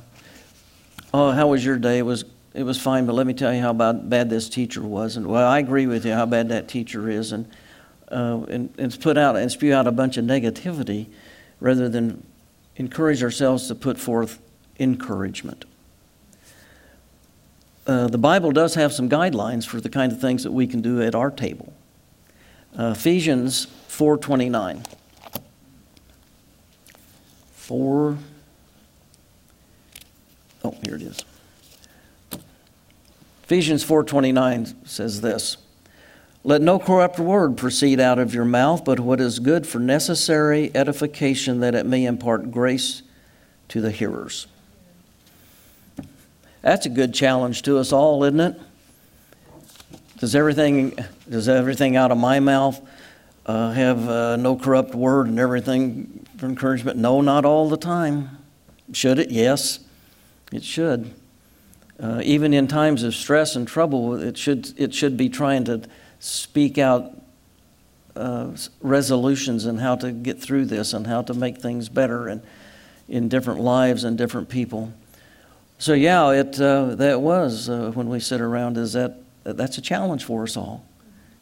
oh, 1.14 1.32
how 1.32 1.48
was 1.48 1.64
your 1.64 1.78
day? 1.78 2.00
It 2.00 2.06
was, 2.06 2.26
it 2.54 2.64
was 2.64 2.80
fine, 2.80 3.06
but 3.06 3.14
let 3.14 3.26
me 3.26 3.34
tell 3.34 3.54
you 3.54 3.62
how 3.62 3.74
bad, 3.74 4.30
this 4.30 4.50
teacher 4.50 4.82
was. 4.82 5.18
And, 5.18 5.28
well, 5.28 5.48
I 5.48 5.60
agree 5.60 5.88
with 5.88 6.06
you 6.06 6.14
how 6.14 6.26
bad 6.26 6.50
that 6.50 6.68
teacher 6.68 7.10
is. 7.10 7.32
And, 7.32 7.50
uh, 8.12 8.42
and, 8.50 8.74
and 8.78 9.00
put 9.00 9.18
out 9.18 9.38
and 9.38 9.52
spew 9.52 9.74
out 9.74 9.88
a 9.88 9.92
bunch 9.92 10.18
of 10.18 10.26
negativity 10.26 11.08
rather 11.60 11.88
than 11.88 12.24
encourage 12.76 13.24
ourselves 13.24 13.68
to 13.70 13.76
put 13.76 13.98
forth 13.98 14.40
encouragement. 14.80 15.66
Uh, 17.88 18.08
the 18.08 18.18
Bible 18.18 18.52
does 18.52 18.76
have 18.76 18.94
some 18.94 19.10
guidelines 19.10 19.66
for 19.66 19.82
the 19.82 19.90
kind 19.90 20.12
of 20.12 20.22
things 20.22 20.44
that 20.44 20.52
we 20.52 20.68
can 20.68 20.82
do 20.82 21.02
at 21.02 21.16
our 21.16 21.32
table. 21.32 21.74
Uh, 22.78 22.94
Ephesians 22.96 23.68
4:29. 23.88 24.86
4. 27.54 28.18
Oh, 30.64 30.76
here 30.84 30.96
it 30.96 31.02
is. 31.02 31.24
Ephesians 33.44 33.84
4:29 33.84 34.76
says 34.88 35.22
this: 35.22 35.58
Let 36.44 36.62
no 36.62 36.80
corrupt 36.80 37.20
word 37.20 37.58
proceed 37.58 38.00
out 38.00 38.20
of 38.20 38.34
your 38.34 38.46
mouth, 38.46 38.86
but 38.86 39.00
what 39.00 39.20
is 39.20 39.40
good 39.40 39.66
for 39.66 39.80
necessary 39.80 40.72
edification 40.76 41.60
that 41.62 41.76
it 41.76 41.86
may 41.86 42.06
impart 42.06 42.52
grace 42.52 43.02
to 43.70 43.82
the 43.82 43.92
hearers. 43.92 44.48
That's 46.62 46.86
a 46.86 46.90
good 46.90 47.14
challenge 47.14 47.64
to 47.64 47.78
us 47.78 47.92
all, 47.92 48.24
isn't 48.24 48.40
it? 48.40 48.62
Does 50.20 50.36
everything 50.36 50.96
does 51.30 51.50
everything 51.50 51.96
out 51.96 52.12
of 52.12 52.18
my 52.18 52.40
mouth 52.40 52.80
uh, 53.46 53.72
have 53.72 54.08
uh, 54.08 54.36
no 54.36 54.56
corrupt 54.56 54.94
word 54.94 55.28
and 55.28 55.40
everything 55.40 56.26
for 56.38 56.46
encouragement? 56.46 56.98
No, 56.98 57.22
not 57.22 57.46
all 57.46 57.70
the 57.70 57.78
time. 57.78 58.38
Should 58.94 59.18
it? 59.18 59.32
Yes, 59.32 59.80
it 60.52 60.64
should. 60.64 61.14
Uh, 62.00 62.20
even 62.24 62.54
in 62.54 62.68
times 62.68 63.04
of 63.04 63.14
stress 63.14 63.56
and 63.56 63.68
trouble, 63.68 64.16
it 64.16 64.38
should, 64.38 64.74
it 64.78 64.94
should 64.94 65.18
be 65.18 65.30
trying 65.30 65.64
to 65.66 65.84
speak 66.20 66.78
out 66.78 67.16
uh, 68.16 68.50
resolutions 68.82 69.66
and 69.66 69.80
how 69.80 69.96
to 69.96 70.12
get 70.12 70.42
through 70.42 70.66
this 70.66 70.94
and 70.94 71.06
how 71.06 71.22
to 71.22 71.34
make 71.34 71.58
things 71.58 71.90
better 71.90 72.28
and 72.28 72.42
in 73.08 73.30
different 73.30 73.60
lives 73.60 74.04
and 74.04 74.18
different 74.18 74.50
people. 74.50 74.92
So 75.82 75.94
yeah, 75.94 76.30
it 76.30 76.62
uh, 76.62 76.94
that 76.98 77.22
was 77.22 77.68
uh, 77.68 77.90
when 77.96 78.08
we 78.08 78.20
sit 78.20 78.40
around. 78.40 78.78
Is 78.78 78.94
that 78.94 79.18
that's 79.44 79.80
a 79.80 79.82
challenge 79.82 80.24
for 80.24 80.44
us 80.44 80.56
all 80.56 80.86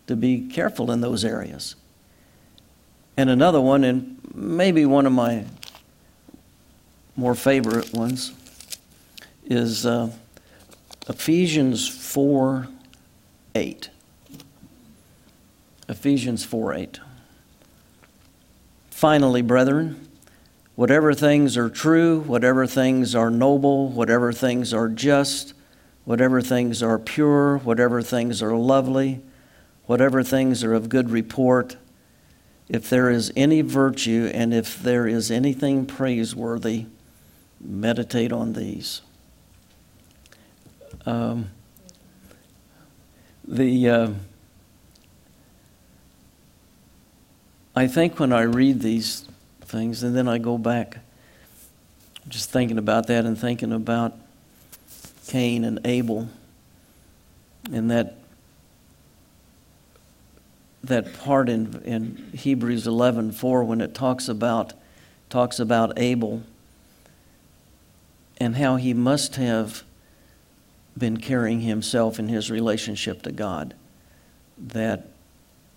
to 0.07 0.15
be 0.15 0.47
careful 0.47 0.91
in 0.91 1.01
those 1.01 1.25
areas. 1.25 1.75
And 3.17 3.29
another 3.29 3.59
one, 3.59 3.83
and 3.83 4.17
maybe 4.33 4.85
one 4.85 5.05
of 5.05 5.11
my 5.11 5.43
more 7.17 7.35
favorite 7.35 7.93
ones, 7.93 8.31
is 9.43 9.85
uh, 9.85 10.09
Ephesians 11.09 11.85
4 11.89 12.69
8. 13.55 13.89
Ephesians 15.89 16.45
4 16.45 16.73
8. 16.75 16.99
Finally, 18.89 19.41
brethren, 19.41 20.08
whatever 20.79 21.13
things 21.13 21.57
are 21.57 21.69
true, 21.69 22.21
whatever 22.21 22.65
things 22.65 23.13
are 23.13 23.29
noble, 23.29 23.89
whatever 23.89 24.31
things 24.31 24.73
are 24.73 24.87
just, 24.87 25.53
whatever 26.05 26.41
things 26.41 26.81
are 26.81 26.97
pure, 26.97 27.57
whatever 27.57 28.01
things 28.01 28.41
are 28.41 28.55
lovely, 28.55 29.19
whatever 29.87 30.23
things 30.23 30.63
are 30.63 30.73
of 30.73 30.87
good 30.87 31.09
report, 31.09 31.75
if 32.69 32.89
there 32.89 33.09
is 33.09 33.29
any 33.35 33.59
virtue 33.59 34.31
and 34.33 34.53
if 34.53 34.81
there 34.81 35.05
is 35.05 35.29
anything 35.29 35.85
praiseworthy, 35.85 36.85
meditate 37.59 38.31
on 38.31 38.53
these. 38.53 39.01
Um, 41.05 41.49
the 43.45 43.89
uh, 43.89 44.09
I 47.75 47.85
think 47.85 48.17
when 48.17 48.31
I 48.31 48.43
read 48.43 48.79
these 48.79 49.25
things, 49.69 50.03
and 50.03 50.15
then 50.15 50.27
I 50.27 50.37
go 50.37 50.57
back, 50.57 50.99
just 52.27 52.49
thinking 52.49 52.77
about 52.77 53.07
that 53.07 53.25
and 53.25 53.37
thinking 53.37 53.71
about 53.71 54.13
Cain 55.27 55.63
and 55.63 55.79
Abel, 55.85 56.29
and 57.71 57.89
that 57.91 58.15
that 60.83 61.13
part 61.19 61.49
in, 61.49 61.81
in 61.83 62.31
Hebrews 62.33 62.85
11:4 62.85 63.65
when 63.65 63.81
it 63.81 63.93
talks 63.93 64.27
about 64.27 64.73
talks 65.29 65.59
about 65.59 65.97
Abel 65.99 66.43
and 68.39 68.55
how 68.55 68.77
he 68.77 68.93
must 68.93 69.35
have 69.35 69.83
been 70.97 71.17
carrying 71.17 71.61
himself 71.61 72.17
in 72.17 72.29
his 72.29 72.49
relationship 72.49 73.21
to 73.23 73.31
God. 73.31 73.73
That 74.57 75.07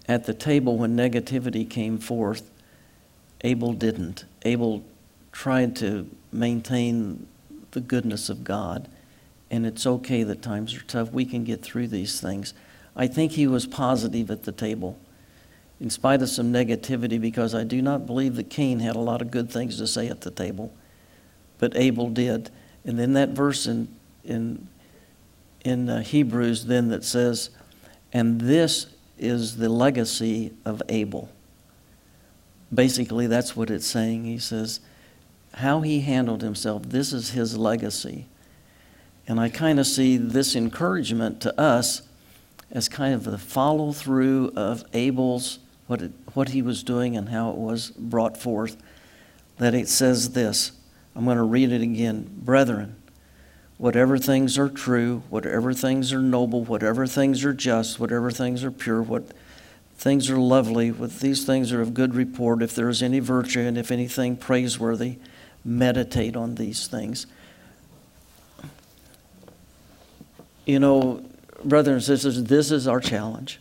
at 0.09 0.25
the 0.25 0.35
table 0.35 0.79
when 0.79 0.97
negativity 0.97 1.69
came 1.69 1.99
forth, 1.99 2.49
Abel 3.43 3.73
didn't. 3.73 4.25
Abel 4.43 4.85
tried 5.33 5.75
to 5.77 6.09
maintain 6.33 7.27
the 7.73 7.81
goodness 7.81 8.29
of 8.29 8.45
God. 8.45 8.89
And 9.51 9.67
it's 9.67 9.87
okay 9.87 10.23
that 10.23 10.43
times 10.43 10.75
are 10.75 10.83
tough. 10.83 11.13
We 11.13 11.25
can 11.25 11.45
get 11.45 11.63
through 11.63 11.89
these 11.89 12.21
things. 12.21 12.55
I 12.95 13.07
think 13.07 13.33
he 13.33 13.47
was 13.47 13.67
positive 13.67 14.31
at 14.31 14.45
the 14.45 14.53
table, 14.53 14.99
in 15.81 15.91
spite 15.91 16.23
of 16.23 16.29
some 16.29 16.53
negativity, 16.53 17.21
because 17.21 17.55
I 17.55 17.65
do 17.65 17.83
not 17.83 18.07
believe 18.07 18.37
that 18.37 18.51
Cain 18.51 18.81
had 18.81 18.97
a 18.97 19.01
lot 19.01 19.21
of 19.21 19.31
good 19.31 19.51
things 19.51 19.79
to 19.79 19.87
say 19.87 20.09
at 20.09 20.21
the 20.21 20.31
table, 20.31 20.73
but 21.59 21.77
Abel 21.77 22.09
did. 22.11 22.51
And 22.85 22.99
then 22.99 23.15
that 23.15 23.31
verse 23.31 23.67
in, 23.67 23.89
in, 24.25 24.69
in 25.65 25.89
uh, 25.89 26.03
Hebrews, 26.03 26.67
then 26.67 26.89
that 26.89 27.05
says, 27.05 27.51
And 28.13 28.41
this 28.41 28.87
is 29.19 29.57
the 29.57 29.69
legacy 29.69 30.53
of 30.65 30.83
Abel 30.89 31.31
basically 32.73 33.27
that's 33.27 33.57
what 33.57 33.71
it's 33.71 33.87
saying. 33.87 34.25
He 34.25 34.39
says, 34.39 34.81
how 35.55 35.81
he 35.81 36.01
handled 36.01 36.43
himself, 36.43 36.83
this 36.85 37.13
is 37.13 37.31
his 37.31 37.57
legacy. 37.57 38.27
And 39.29 39.39
I 39.39 39.49
kind 39.49 39.79
of 39.79 39.87
see 39.87 40.17
this 40.17 40.57
encouragement 40.57 41.41
to 41.43 41.61
us 41.61 42.03
as 42.71 42.89
kind 42.89 43.15
of 43.15 43.25
the 43.25 43.39
follow 43.39 43.93
through 43.93 44.53
of 44.57 44.85
Abel's, 44.95 45.59
what, 45.87 46.03
it, 46.03 46.13
what 46.35 46.51
he 46.51 46.63
was 46.63 46.83
doing 46.83 47.17
and 47.17 47.29
how 47.29 47.51
it 47.51 47.57
was 47.57 47.91
brought 47.91 48.37
forth. 48.37 48.77
That 49.59 49.75
it 49.75 49.89
says 49.89 50.31
this 50.31 50.73
I'm 51.15 51.25
going 51.25 51.37
to 51.37 51.43
read 51.43 51.71
it 51.71 51.83
again. 51.83 52.31
Brethren, 52.39 52.97
whatever 53.77 54.17
things 54.17 54.59
are 54.59 54.71
true, 54.71 55.23
whatever 55.29 55.75
things 55.75 56.13
are 56.13 56.23
noble, 56.23 56.65
whatever 56.65 57.07
things 57.07 57.45
are 57.45 57.53
just, 57.53 58.01
whatever 58.01 58.31
things 58.31 58.65
are 58.65 58.71
pure, 58.71 59.03
what 59.03 59.25
things 60.03 60.29
are 60.29 60.37
lovely, 60.37 60.91
with 60.91 61.21
these 61.21 61.45
things 61.45 61.73
are 61.73 61.81
of 61.81 61.95
good 61.95 62.13
report, 62.13 62.61
if 62.61 62.75
there 62.75 62.89
is 62.89 63.05
any 63.05 63.21
virtue 63.21 63.61
and 63.61 63.79
if 63.79 63.93
anything 63.93 64.37
praiseworthy, 64.37 65.17
meditate 65.65 66.35
on 66.35 66.57
these 66.57 66.89
things. 66.89 67.29
You 70.67 70.81
know, 70.81 71.25
brothers 71.65 72.09
and 72.09 72.19
sisters, 72.19 72.43
this 72.43 72.73
is 72.73 72.89
our 72.89 72.99
challenge. 72.99 73.61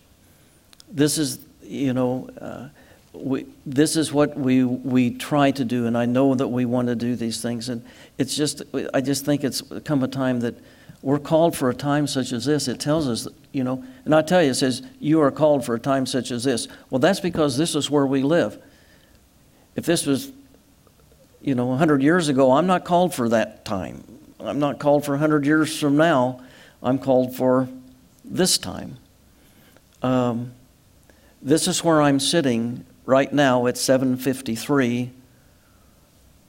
This 0.92 1.20
is, 1.20 1.38
you 1.62 1.94
know, 1.94 2.28
uh, 2.42 2.70
we, 3.14 3.46
this 3.68 3.96
is 3.96 4.12
what 4.12 4.36
we, 4.36 4.64
we 4.64 5.12
try 5.12 5.52
to 5.52 5.64
do, 5.64 5.86
and 5.86 5.96
I 5.96 6.08
know 6.08 6.34
that 6.34 6.48
we 6.48 6.66
want 6.66 6.88
to 6.88 6.96
do 6.96 7.16
these 7.16 7.40
things. 7.40 7.70
And 7.70 7.86
it's 8.18 8.36
just, 8.36 8.64
I 8.96 9.02
just 9.02 9.26
think 9.26 9.44
it's 9.44 9.62
come 9.84 10.02
a 10.04 10.08
time 10.08 10.40
that 10.40 10.56
we're 11.02 11.20
called 11.20 11.56
for 11.56 11.70
a 11.70 11.74
time 11.74 12.06
such 12.08 12.32
as 12.32 12.46
this. 12.46 12.68
It 12.68 12.80
tells 12.80 13.08
us, 13.08 13.28
you 13.52 13.64
know, 13.64 13.84
and 14.06 14.14
I 14.14 14.22
tell 14.22 14.44
you, 14.44 14.52
it 14.52 14.56
says, 14.56 14.84
You 15.00 15.22
are 15.22 15.32
called 15.32 15.66
for 15.66 15.76
a 15.76 15.80
time 15.80 16.06
such 16.06 16.32
as 16.32 16.44
this. 16.44 16.68
Well, 16.90 17.00
that's 17.00 17.20
because 17.20 17.58
this 17.58 17.76
is 17.76 17.90
where 17.90 18.06
we 18.06 18.22
live. 18.22 18.62
If 19.76 19.86
this 19.86 20.06
was, 20.06 20.32
you 21.42 21.56
know, 21.56 21.68
100 21.68 22.04
years 22.04 22.30
ago, 22.30 22.52
I'm 22.52 22.68
not 22.68 22.86
called 22.86 23.14
for 23.14 23.30
that 23.30 23.66
time. 23.66 24.04
I'm 24.40 24.60
not 24.60 24.80
called 24.80 25.06
for 25.06 25.14
100 25.14 25.46
years 25.46 25.80
from 25.80 25.98
now. 25.98 26.42
I'm 26.84 27.00
called 27.00 27.36
for 27.36 27.68
this 28.24 28.58
time. 28.58 28.98
Um, 30.04 30.54
this 31.42 31.68
is 31.68 31.84
where 31.84 32.02
I'm 32.02 32.20
sitting 32.20 32.86
right 33.06 33.32
now 33.32 33.66
at 33.68 33.78
7:53 33.78 35.12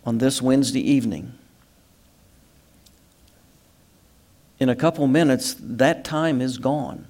on 0.05 0.19
this 0.19 0.43
Wednesday 0.43 0.81
evening 0.81 1.33
in 4.63 4.69
a 4.69 4.77
couple 4.77 5.05
minutes, 5.09 5.57
that 5.59 6.05
time 6.05 6.41
is 6.41 6.57
gone. 6.57 7.05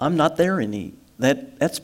I'm 0.00 0.16
not 0.16 0.38
there 0.38 0.62
any. 0.62 0.94
That, 1.18 1.58
that's 1.58 1.82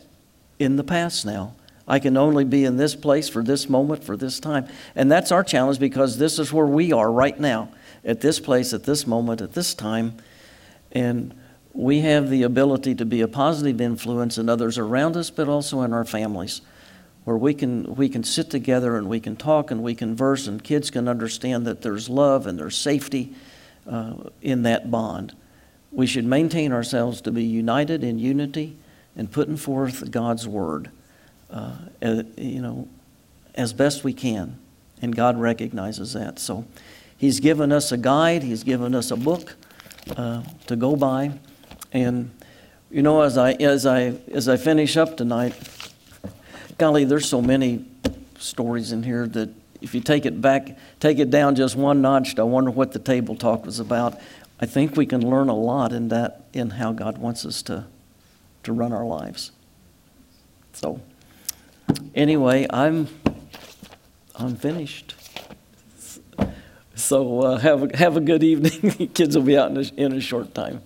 in 0.58 0.76
the 0.76 0.84
past 0.84 1.26
now. 1.26 1.54
I 1.86 1.98
can 1.98 2.16
only 2.16 2.44
be 2.44 2.64
in 2.64 2.78
this 2.78 2.94
place 2.94 3.28
for 3.28 3.42
this 3.42 3.68
moment, 3.68 4.02
for 4.02 4.16
this 4.16 4.40
time. 4.40 4.66
And 4.96 5.12
that's 5.12 5.30
our 5.30 5.44
challenge 5.44 5.78
because 5.78 6.16
this 6.16 6.38
is 6.38 6.50
where 6.50 6.64
we 6.64 6.92
are 6.94 7.12
right 7.12 7.38
now, 7.38 7.68
at 8.06 8.22
this 8.22 8.40
place, 8.40 8.72
at 8.72 8.84
this 8.84 9.06
moment, 9.06 9.42
at 9.42 9.52
this 9.52 9.74
time. 9.74 10.16
And 10.92 11.34
we 11.74 12.00
have 12.00 12.30
the 12.30 12.42
ability 12.42 12.94
to 12.94 13.04
be 13.04 13.20
a 13.20 13.28
positive 13.28 13.82
influence 13.82 14.38
in 14.38 14.48
others 14.48 14.78
around 14.78 15.14
us, 15.18 15.28
but 15.28 15.46
also 15.46 15.82
in 15.82 15.92
our 15.92 16.06
families, 16.06 16.62
where 17.24 17.36
we 17.36 17.52
can, 17.52 17.96
we 17.96 18.08
can 18.08 18.24
sit 18.24 18.48
together 18.48 18.96
and 18.96 19.10
we 19.10 19.20
can 19.20 19.36
talk 19.36 19.70
and 19.70 19.82
we 19.82 19.94
converse, 19.94 20.46
and 20.46 20.64
kids 20.64 20.90
can 20.90 21.06
understand 21.06 21.66
that 21.66 21.82
there's 21.82 22.08
love 22.08 22.46
and 22.46 22.58
there's 22.58 22.78
safety 22.78 23.34
uh, 23.88 24.14
in 24.42 24.62
that 24.62 24.90
bond. 24.90 25.34
We 25.92 26.06
should 26.06 26.24
maintain 26.24 26.72
ourselves 26.72 27.20
to 27.22 27.30
be 27.30 27.44
united 27.44 28.02
in 28.02 28.18
unity 28.18 28.76
and 29.16 29.30
putting 29.30 29.56
forth 29.56 30.10
God's 30.10 30.46
word, 30.48 30.90
uh, 31.50 31.76
you 32.36 32.60
know, 32.60 32.88
as 33.54 33.72
best 33.72 34.02
we 34.02 34.12
can. 34.12 34.58
And 35.00 35.14
God 35.14 35.38
recognizes 35.38 36.14
that. 36.14 36.38
So 36.38 36.64
He's 37.16 37.40
given 37.40 37.72
us 37.72 37.92
a 37.92 37.96
guide, 37.96 38.42
He's 38.42 38.64
given 38.64 38.94
us 38.94 39.10
a 39.10 39.16
book 39.16 39.54
uh, 40.16 40.42
to 40.66 40.76
go 40.76 40.96
by. 40.96 41.38
And, 41.92 42.30
you 42.90 43.02
know, 43.02 43.22
as 43.22 43.38
I, 43.38 43.52
as, 43.52 43.86
I, 43.86 44.14
as 44.32 44.48
I 44.48 44.56
finish 44.56 44.96
up 44.96 45.16
tonight, 45.16 45.54
golly, 46.76 47.04
there's 47.04 47.28
so 47.28 47.40
many 47.40 47.84
stories 48.38 48.92
in 48.92 49.04
here 49.04 49.26
that 49.28 49.50
if 49.84 49.94
you 49.94 50.00
take 50.00 50.24
it 50.24 50.40
back, 50.40 50.78
take 50.98 51.18
it 51.18 51.28
down 51.28 51.54
just 51.54 51.76
one 51.76 52.00
notch, 52.00 52.38
I 52.38 52.42
wonder 52.42 52.70
what 52.70 52.92
the 52.92 52.98
table 52.98 53.36
talk 53.36 53.66
was 53.66 53.78
about. 53.78 54.18
I 54.58 54.64
think 54.64 54.96
we 54.96 55.04
can 55.04 55.28
learn 55.28 55.50
a 55.50 55.54
lot 55.54 55.92
in 55.92 56.08
that, 56.08 56.46
in 56.54 56.70
how 56.70 56.92
God 56.92 57.18
wants 57.18 57.44
us 57.44 57.60
to, 57.64 57.84
to 58.62 58.72
run 58.72 58.94
our 58.94 59.04
lives. 59.04 59.52
So, 60.72 61.02
anyway, 62.14 62.66
I'm, 62.70 63.08
I'm 64.34 64.56
finished. 64.56 65.14
So 66.94 67.42
uh, 67.42 67.58
have 67.58 67.82
a, 67.82 67.96
have 67.96 68.16
a 68.16 68.20
good 68.20 68.42
evening. 68.42 69.08
Kids 69.14 69.36
will 69.36 69.44
be 69.44 69.58
out 69.58 69.70
in 69.70 69.76
a, 69.76 70.02
in 70.02 70.12
a 70.14 70.20
short 70.20 70.54
time. 70.54 70.80